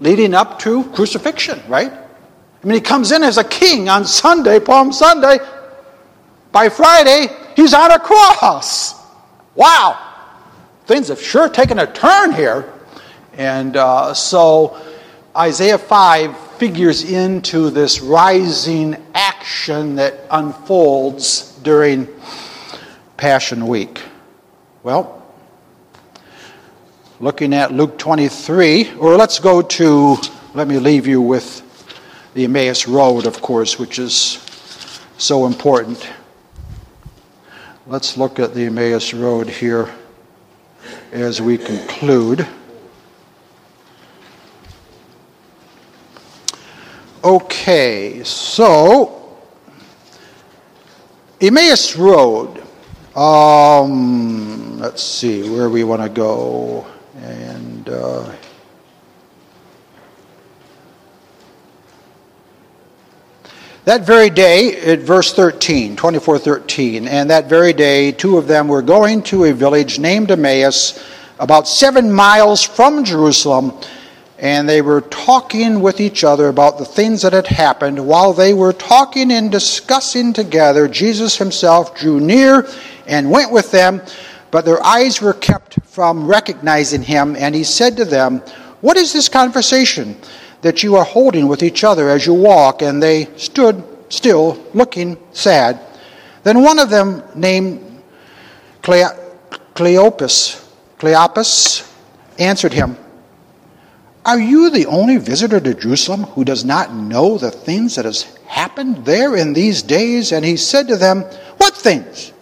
leading 0.00 0.34
up 0.34 0.58
to 0.60 0.84
crucifixion, 0.92 1.60
right? 1.68 1.92
I 1.92 2.66
mean, 2.66 2.74
he 2.74 2.80
comes 2.80 3.12
in 3.12 3.22
as 3.22 3.38
a 3.38 3.44
king 3.44 3.88
on 3.88 4.04
Sunday, 4.04 4.60
Palm 4.60 4.92
Sunday. 4.92 5.38
By 6.50 6.68
Friday, 6.68 7.28
he's 7.56 7.74
on 7.74 7.92
a 7.92 7.98
cross. 7.98 8.94
Wow. 9.54 9.98
Things 10.86 11.08
have 11.08 11.22
sure 11.22 11.48
taken 11.48 11.78
a 11.78 11.86
turn 11.86 12.32
here. 12.32 12.72
And 13.34 13.76
uh, 13.76 14.14
so 14.14 14.80
Isaiah 15.36 15.78
5 15.78 16.36
figures 16.56 17.04
into 17.04 17.70
this 17.70 18.00
rising 18.00 18.96
action 19.14 19.94
that 19.96 20.26
unfolds 20.30 21.52
during 21.62 22.08
Passion 23.16 23.68
Week. 23.68 24.00
Well, 24.82 25.17
looking 27.20 27.52
at 27.52 27.72
Luke 27.72 27.98
23, 27.98 28.94
or 28.98 29.16
let's 29.16 29.40
go 29.40 29.60
to, 29.60 30.16
let 30.54 30.68
me 30.68 30.78
leave 30.78 31.06
you 31.06 31.20
with 31.20 31.62
the 32.34 32.44
Emmaus 32.44 32.86
Road, 32.86 33.26
of 33.26 33.42
course, 33.42 33.78
which 33.78 33.98
is 33.98 34.38
so 35.18 35.46
important. 35.46 36.08
Let's 37.86 38.16
look 38.16 38.38
at 38.38 38.54
the 38.54 38.66
Emmaus 38.66 39.12
Road 39.12 39.48
here 39.48 39.92
as 41.10 41.42
we 41.42 41.58
conclude. 41.58 42.46
Okay, 47.24 48.22
so 48.22 49.40
Emmaus 51.40 51.96
Road. 51.96 52.62
Um, 53.16 54.78
let's 54.78 55.02
see 55.02 55.50
where 55.50 55.68
we 55.68 55.82
want 55.82 56.02
to 56.02 56.08
go. 56.08 56.86
That 63.88 64.04
very 64.04 64.28
day, 64.28 64.76
at 64.82 64.98
verse 64.98 65.32
13, 65.32 65.96
24 65.96 66.38
13, 66.38 67.08
and 67.08 67.30
that 67.30 67.48
very 67.48 67.72
day, 67.72 68.12
two 68.12 68.36
of 68.36 68.46
them 68.46 68.68
were 68.68 68.82
going 68.82 69.22
to 69.22 69.44
a 69.44 69.52
village 69.54 69.98
named 69.98 70.30
Emmaus, 70.30 71.02
about 71.38 71.66
seven 71.66 72.12
miles 72.12 72.62
from 72.62 73.02
Jerusalem 73.02 73.72
and 74.38 74.68
they 74.68 74.82
were 74.82 75.00
talking 75.00 75.80
with 75.80 76.00
each 76.00 76.22
other 76.22 76.48
about 76.48 76.78
the 76.78 76.84
things 76.84 77.22
that 77.22 77.32
had 77.32 77.46
happened. 77.46 78.06
While 78.06 78.32
they 78.32 78.54
were 78.54 78.72
talking 78.72 79.32
and 79.32 79.50
discussing 79.50 80.32
together, 80.32 80.86
Jesus 80.86 81.36
himself 81.36 81.96
drew 81.96 82.20
near 82.20 82.68
and 83.06 83.30
went 83.30 83.50
with 83.50 83.72
them, 83.72 84.00
but 84.50 84.64
their 84.64 84.84
eyes 84.84 85.20
were 85.20 85.32
kept 85.32 85.82
from 85.86 86.26
recognizing 86.26 87.02
him, 87.02 87.36
and 87.36 87.54
he 87.54 87.64
said 87.64 87.96
to 87.96 88.04
them, 88.04 88.38
What 88.80 88.96
is 88.96 89.12
this 89.12 89.28
conversation 89.28 90.16
that 90.62 90.82
you 90.82 90.96
are 90.96 91.04
holding 91.04 91.48
with 91.48 91.62
each 91.62 91.84
other 91.84 92.08
as 92.08 92.26
you 92.26 92.34
walk? 92.34 92.82
And 92.82 93.02
they 93.02 93.26
stood 93.36 93.82
still, 94.08 94.62
looking 94.74 95.16
sad. 95.32 95.80
Then 96.42 96.62
one 96.62 96.78
of 96.78 96.90
them, 96.90 97.22
named 97.34 98.02
Cleopas, 98.82 100.64
Cleopas 100.98 101.92
answered 102.38 102.72
him, 102.72 102.96
are 104.28 104.38
you 104.38 104.68
the 104.68 104.84
only 104.84 105.16
visitor 105.16 105.58
to 105.58 105.72
Jerusalem 105.72 106.24
who 106.24 106.44
does 106.44 106.62
not 106.62 106.92
know 106.92 107.38
the 107.38 107.50
things 107.50 107.94
that 107.94 108.04
has 108.04 108.24
happened 108.46 109.06
there 109.06 109.34
in 109.34 109.54
these 109.54 109.80
days? 109.80 110.32
And 110.32 110.44
he 110.44 110.58
said 110.58 110.86
to 110.88 110.96
them, 110.96 111.22
What 111.56 111.74
things? 111.74 112.34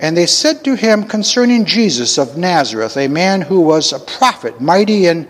And 0.00 0.16
they 0.16 0.24
said 0.24 0.64
to 0.64 0.74
him 0.74 1.04
concerning 1.04 1.66
Jesus 1.66 2.16
of 2.16 2.38
Nazareth, 2.38 2.96
a 2.96 3.08
man 3.08 3.42
who 3.42 3.60
was 3.60 3.92
a 3.92 3.98
prophet, 3.98 4.62
mighty 4.62 5.04
in 5.04 5.28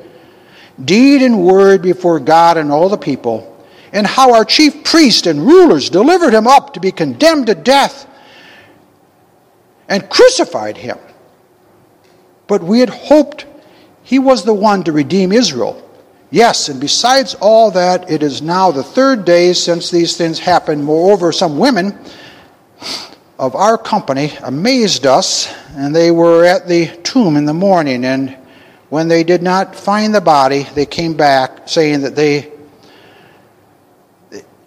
deed 0.83 1.23
and 1.23 1.45
word 1.45 1.83
before 1.83 2.19
God 2.21 2.57
and 2.57 2.73
all 2.73 2.89
the 2.89 2.97
people, 2.97 3.51
and 3.93 4.07
how 4.07 4.35
our 4.35 4.45
chief 4.45 4.83
priests 4.85 5.27
and 5.27 5.47
rulers 5.47 5.91
delivered 5.91 6.35
him 6.35 6.47
up 6.47 6.75
to 6.75 6.81
be 6.81 6.91
condemned 6.91 7.47
to 7.47 7.55
death 7.55 8.07
and 9.89 10.09
crucified 10.09 10.77
him. 10.77 10.99
But 12.47 12.63
we 12.63 12.81
had 12.81 12.91
hoped 12.91 13.47
he 14.03 14.19
was 14.19 14.45
the 14.45 14.55
one 14.55 14.85
to 14.85 14.93
redeem 14.93 15.33
Israel. 15.33 15.81
Yes, 16.31 16.69
and 16.69 16.81
besides 16.81 17.37
all 17.37 17.71
that, 17.71 18.11
it 18.11 18.23
is 18.23 18.43
now 18.43 18.71
the 18.73 18.83
third 18.83 19.25
day 19.25 19.53
since 19.53 19.91
these 19.91 20.17
things 20.17 20.39
happened. 20.39 20.85
Moreover, 20.85 21.31
some 21.31 21.59
women 21.59 21.97
of 23.39 23.55
our 23.55 23.79
company 23.79 24.33
amazed 24.43 25.07
us, 25.07 25.53
and 25.71 25.95
they 25.95 26.11
were 26.11 26.45
at 26.45 26.67
the 26.67 26.89
tomb 27.03 27.37
in 27.37 27.45
the 27.45 27.55
morning. 27.55 28.05
And 28.05 28.37
when 28.95 29.09
they 29.09 29.25
did 29.25 29.43
not 29.43 29.75
find 29.75 30.15
the 30.15 30.21
body, 30.21 30.69
they 30.77 30.87
came 30.87 31.15
back, 31.15 31.69
saying 31.69 32.03
that 32.03 32.15
they 32.15 32.53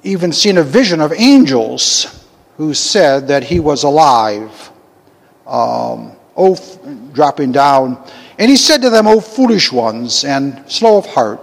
even 0.03 0.33
seen 0.33 0.57
a 0.57 0.63
vision 0.63 0.99
of 0.99 1.13
angels 1.13 2.25
who 2.57 2.73
said 2.73 3.29
that 3.29 3.41
he 3.41 3.61
was 3.61 3.83
alive. 3.83 4.69
Um, 5.45 6.11
oath 6.35 6.77
dropping 7.13 7.53
down 7.53 8.03
and 8.37 8.51
he 8.51 8.57
said 8.57 8.81
to 8.81 8.89
them, 8.89 9.07
O 9.07 9.21
foolish 9.21 9.71
ones 9.71 10.25
and 10.25 10.61
slow 10.69 10.97
of 10.97 11.05
heart, 11.05 11.39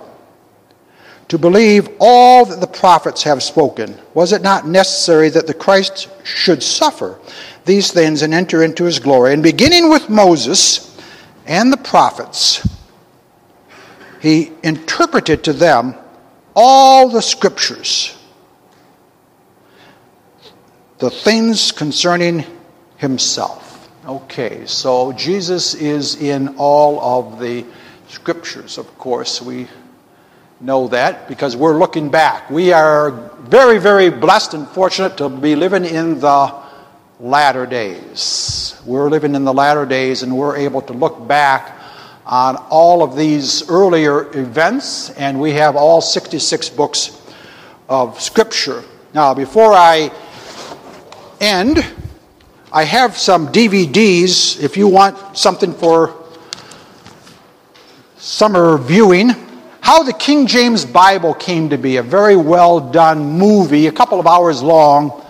to 1.28 1.38
believe 1.38 1.88
all 1.98 2.44
that 2.44 2.60
the 2.60 2.66
prophets 2.66 3.22
have 3.22 3.42
spoken, 3.42 3.98
was 4.12 4.34
it 4.34 4.42
not 4.42 4.68
necessary 4.68 5.30
that 5.30 5.46
the 5.46 5.54
Christ 5.54 6.10
should 6.22 6.62
suffer 6.62 7.18
these 7.64 7.90
things 7.90 8.20
and 8.20 8.34
enter 8.34 8.62
into 8.62 8.84
his 8.84 8.98
glory? 8.98 9.32
And 9.32 9.42
beginning 9.42 9.88
with 9.88 10.10
Moses 10.10 10.93
and 11.46 11.72
the 11.72 11.76
prophets, 11.76 12.66
he 14.20 14.52
interpreted 14.62 15.44
to 15.44 15.52
them 15.52 15.94
all 16.56 17.08
the 17.08 17.20
scriptures, 17.20 18.16
the 20.98 21.10
things 21.10 21.72
concerning 21.72 22.44
himself. 22.96 23.90
Okay, 24.06 24.64
so 24.66 25.12
Jesus 25.12 25.74
is 25.74 26.16
in 26.16 26.56
all 26.56 27.00
of 27.00 27.40
the 27.40 27.64
scriptures, 28.08 28.78
of 28.78 28.98
course. 28.98 29.42
We 29.42 29.66
know 30.60 30.88
that 30.88 31.28
because 31.28 31.56
we're 31.56 31.78
looking 31.78 32.10
back. 32.10 32.48
We 32.50 32.72
are 32.72 33.10
very, 33.40 33.78
very 33.78 34.10
blessed 34.10 34.54
and 34.54 34.68
fortunate 34.68 35.16
to 35.18 35.28
be 35.28 35.56
living 35.56 35.84
in 35.84 36.20
the 36.20 36.63
latter 37.20 37.64
days. 37.66 38.80
We're 38.84 39.08
living 39.08 39.34
in 39.34 39.44
the 39.44 39.54
latter 39.54 39.86
days 39.86 40.22
and 40.22 40.36
we're 40.36 40.56
able 40.56 40.82
to 40.82 40.92
look 40.92 41.26
back 41.28 41.78
on 42.26 42.56
all 42.70 43.02
of 43.02 43.16
these 43.16 43.68
earlier 43.68 44.34
events, 44.36 45.10
and 45.10 45.38
we 45.38 45.52
have 45.52 45.76
all 45.76 46.00
66 46.00 46.70
books 46.70 47.20
of 47.88 48.20
Scripture. 48.20 48.82
Now, 49.12 49.34
before 49.34 49.74
I 49.74 50.10
end, 51.40 51.84
I 52.72 52.84
have 52.84 53.16
some 53.16 53.48
DVDs 53.48 54.58
if 54.62 54.76
you 54.76 54.88
want 54.88 55.36
something 55.36 55.74
for 55.74 56.24
summer 58.16 58.78
viewing. 58.78 59.34
how 59.84 60.02
the 60.02 60.14
King 60.14 60.46
James 60.46 60.86
Bible 60.86 61.34
came 61.34 61.68
to 61.68 61.76
be, 61.76 61.98
a 61.98 62.02
very 62.02 62.36
well 62.36 62.80
done 62.80 63.22
movie, 63.22 63.86
a 63.86 63.92
couple 63.92 64.18
of 64.18 64.26
hours 64.26 64.62
long. 64.62 65.23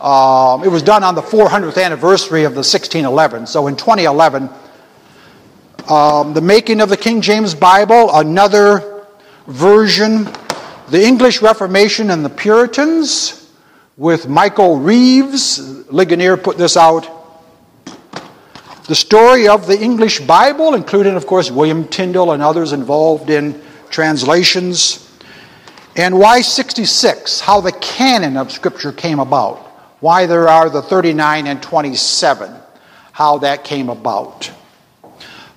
Um, 0.00 0.62
it 0.62 0.68
was 0.68 0.82
done 0.82 1.02
on 1.02 1.14
the 1.14 1.22
400th 1.22 1.82
anniversary 1.82 2.44
of 2.44 2.52
the 2.52 2.58
1611. 2.58 3.46
So 3.46 3.66
in 3.66 3.76
2011, 3.76 4.50
um, 5.88 6.34
the 6.34 6.40
making 6.40 6.80
of 6.80 6.88
the 6.88 6.96
King 6.96 7.20
James 7.20 7.54
Bible, 7.54 8.14
another 8.14 9.06
version, 9.46 10.28
the 10.88 11.02
English 11.02 11.40
Reformation 11.40 12.10
and 12.10 12.24
the 12.24 12.30
Puritans 12.30 13.50
with 13.96 14.28
Michael 14.28 14.78
Reeves. 14.78 15.58
Ligonier 15.90 16.36
put 16.36 16.58
this 16.58 16.76
out. 16.76 17.08
The 18.86 18.94
story 18.94 19.48
of 19.48 19.66
the 19.66 19.80
English 19.80 20.20
Bible, 20.20 20.74
including, 20.74 21.16
of 21.16 21.26
course, 21.26 21.50
William 21.50 21.88
Tyndale 21.88 22.32
and 22.32 22.42
others 22.42 22.72
involved 22.72 23.30
in 23.30 23.60
translations. 23.90 25.10
And 25.96 26.18
why 26.18 26.42
66? 26.42 27.40
How 27.40 27.60
the 27.60 27.72
canon 27.72 28.36
of 28.36 28.52
Scripture 28.52 28.92
came 28.92 29.18
about. 29.18 29.65
Why 30.00 30.26
there 30.26 30.48
are 30.48 30.68
the 30.68 30.82
39 30.82 31.46
and 31.46 31.62
27. 31.62 32.52
How 33.12 33.38
that 33.38 33.64
came 33.64 33.88
about. 33.88 34.50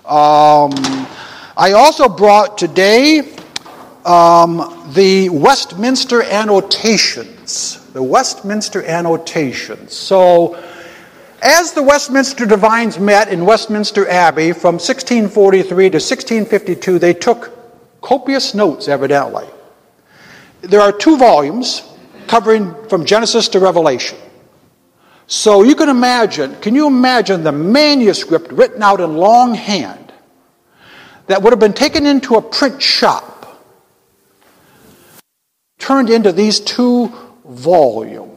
Um, 0.06 0.72
I 1.58 1.74
also 1.76 2.08
brought 2.08 2.58
today 2.58 3.36
um, 4.06 4.92
the 4.94 5.28
Westminster 5.30 6.24
annotations. 6.24 7.86
The 7.92 8.02
Westminster 8.02 8.84
annotations. 8.84 9.94
So, 9.94 10.56
as 11.42 11.74
the 11.74 11.84
Westminster 11.84 12.46
divines 12.46 12.98
met 12.98 13.28
in 13.28 13.46
Westminster 13.46 14.08
Abbey 14.08 14.54
from 14.54 14.76
1643 14.76 15.68
to 15.68 15.96
1652, 15.96 16.98
they 16.98 17.14
took 17.14 17.52
copious 18.02 18.54
notes, 18.54 18.88
evidently. 18.88 19.48
There 20.62 20.82
are 20.82 20.92
two 20.92 21.18
volumes 21.18 21.84
covering 22.28 22.74
from 22.88 23.06
Genesis 23.06 23.50
to 23.50 23.60
Revelation. 23.60 24.18
So 25.30 25.62
you 25.62 25.76
can 25.76 25.90
imagine, 25.90 26.56
can 26.56 26.74
you 26.74 26.88
imagine 26.88 27.44
the 27.44 27.52
manuscript 27.52 28.52
written 28.52 28.82
out 28.82 29.00
in 29.00 29.16
longhand 29.16 30.12
that 31.28 31.44
would 31.44 31.54
have 31.54 31.60
been 31.60 31.72
taken 31.72 32.08
into 32.08 32.34
a 32.34 32.42
print 32.42 32.82
shop, 32.82 33.64
turned 35.78 36.10
into 36.10 36.32
these 36.32 36.60
two 36.60 37.14
volumes? 37.46 38.29